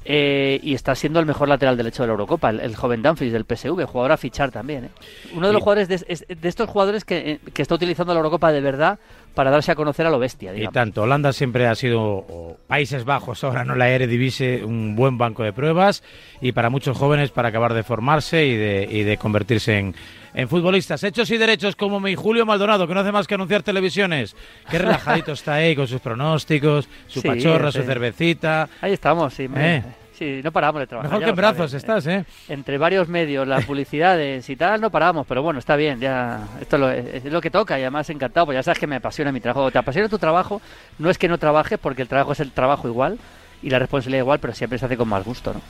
eh, 0.03 0.59
y 0.63 0.73
está 0.73 0.95
siendo 0.95 1.19
el 1.19 1.25
mejor 1.25 1.47
lateral 1.47 1.77
derecho 1.77 2.03
de 2.03 2.07
la 2.07 2.13
Eurocopa, 2.13 2.49
el, 2.49 2.75
joven 2.75 3.03
Dumfries 3.03 3.31
del 3.31 3.45
PSV, 3.45 3.85
jugador 3.85 4.11
a 4.11 4.17
fichar 4.17 4.49
también. 4.49 4.85
¿eh? 4.85 4.89
Uno 5.33 5.47
de 5.47 5.53
los 5.53 5.61
jugadores 5.61 5.87
de, 5.87 6.47
estos 6.47 6.69
jugadores 6.69 7.05
que, 7.05 7.33
eh, 7.33 7.39
que, 7.53 7.61
está 7.61 7.75
utilizando 7.75 8.13
la 8.13 8.19
Eurocopa 8.19 8.51
de 8.51 8.61
verdad 8.61 8.97
para 9.35 9.51
darse 9.51 9.71
a 9.71 9.75
conocer 9.75 10.07
a 10.07 10.09
lo 10.09 10.17
bestia. 10.17 10.55
Y 10.55 10.67
tanto, 10.67 11.03
Holanda 11.03 11.31
siempre 11.33 11.67
ha 11.67 11.75
sido, 11.75 12.57
Países 12.67 13.05
Bajos, 13.05 13.43
ahora 13.43 13.63
no 13.63 13.75
la 13.75 13.89
Eredivisie, 13.89 14.63
un 14.63 14.95
buen 14.95 15.17
banco 15.17 15.43
de 15.43 15.53
pruebas 15.53 16.03
y 16.41 16.51
para 16.51 16.69
muchos 16.69 16.97
jóvenes 16.97 17.29
para 17.29 17.49
acabar 17.49 17.73
de 17.73 17.83
formarse 17.83 18.45
y 18.45 18.55
de, 18.55 18.87
y 18.89 19.03
de 19.03 19.17
convertirse 19.17 19.77
en 19.77 19.95
en 20.33 20.47
futbolistas 20.47 21.03
hechos 21.03 21.29
y 21.31 21.37
derechos 21.37 21.75
como 21.75 21.99
mi 21.99 22.15
Julio 22.15 22.45
Maldonado, 22.45 22.87
que 22.87 22.93
no 22.93 22.99
hace 22.99 23.11
más 23.11 23.27
que 23.27 23.35
anunciar 23.35 23.63
televisiones. 23.63 24.35
Qué 24.69 24.77
relajadito 24.79 25.33
está 25.33 25.55
ahí 25.55 25.75
con 25.75 25.87
sus 25.87 26.01
pronósticos, 26.01 26.87
su 27.07 27.21
pachorra, 27.21 27.71
su 27.71 27.83
cervecita. 27.83 28.69
Ahí 28.81 28.93
estamos, 28.93 29.33
sí. 29.33 29.47
Eh. 29.55 29.83
Sí, 30.21 30.39
no 30.43 30.51
paramos 30.51 30.79
de 30.81 30.85
trabajar. 30.85 31.09
Mejor 31.09 31.23
que 31.23 31.29
en 31.31 31.35
brazos 31.35 31.73
estás, 31.73 32.05
¿eh? 32.05 32.23
Entre 32.47 32.77
varios 32.77 33.07
medios, 33.07 33.47
las 33.47 33.65
publicidades 33.67 34.47
y 34.51 34.55
tal, 34.55 34.79
no 34.79 34.91
paramos, 34.91 35.25
pero 35.25 35.41
bueno, 35.41 35.57
está 35.57 35.75
bien, 35.75 35.99
ya 35.99 36.47
esto 36.61 36.91
es 36.91 37.25
lo 37.25 37.41
que 37.41 37.49
toca 37.49 37.79
y 37.79 37.81
además 37.81 38.07
encantado, 38.11 38.45
pues 38.45 38.55
ya 38.55 38.61
sabes 38.61 38.77
que 38.77 38.85
me 38.85 38.97
apasiona 38.97 39.31
mi 39.31 39.39
trabajo. 39.39 39.71
¿Te 39.71 39.79
apasiona 39.79 40.09
tu 40.09 40.19
trabajo? 40.19 40.61
No 40.99 41.09
es 41.09 41.17
que 41.17 41.27
no 41.27 41.39
trabajes, 41.39 41.79
porque 41.79 42.03
el 42.03 42.07
trabajo 42.07 42.33
es 42.33 42.39
el 42.39 42.51
trabajo 42.51 42.87
igual, 42.87 43.17
y 43.63 43.69
la 43.69 43.79
responsabilidad 43.79 44.23
igual, 44.23 44.39
pero 44.39 44.53
siempre 44.53 44.79
se 44.79 44.85
hace 44.85 44.97
con 44.97 45.07
más 45.07 45.23
gusto, 45.23 45.53
¿no? 45.53 45.61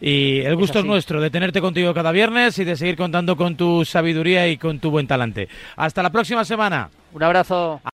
Y 0.00 0.40
el 0.40 0.56
gusto 0.56 0.80
es, 0.80 0.84
nuestro 0.84 1.20
de 1.20 1.30
tenerte 1.30 1.60
contigo 1.60 1.94
cada 1.94 2.12
viernes 2.12 2.58
y 2.58 2.64
de 2.64 2.76
seguir 2.76 2.96
contando 2.96 3.36
con 3.36 3.56
tu 3.56 3.84
sabiduría 3.84 4.48
y 4.48 4.56
con 4.56 4.78
tu 4.78 4.90
buen 4.90 5.06
talante. 5.06 5.48
Hasta 5.76 6.02
la 6.02 6.10
próxima 6.10 6.44
semana. 6.44 6.90
Un 7.12 7.22
abrazo. 7.22 7.80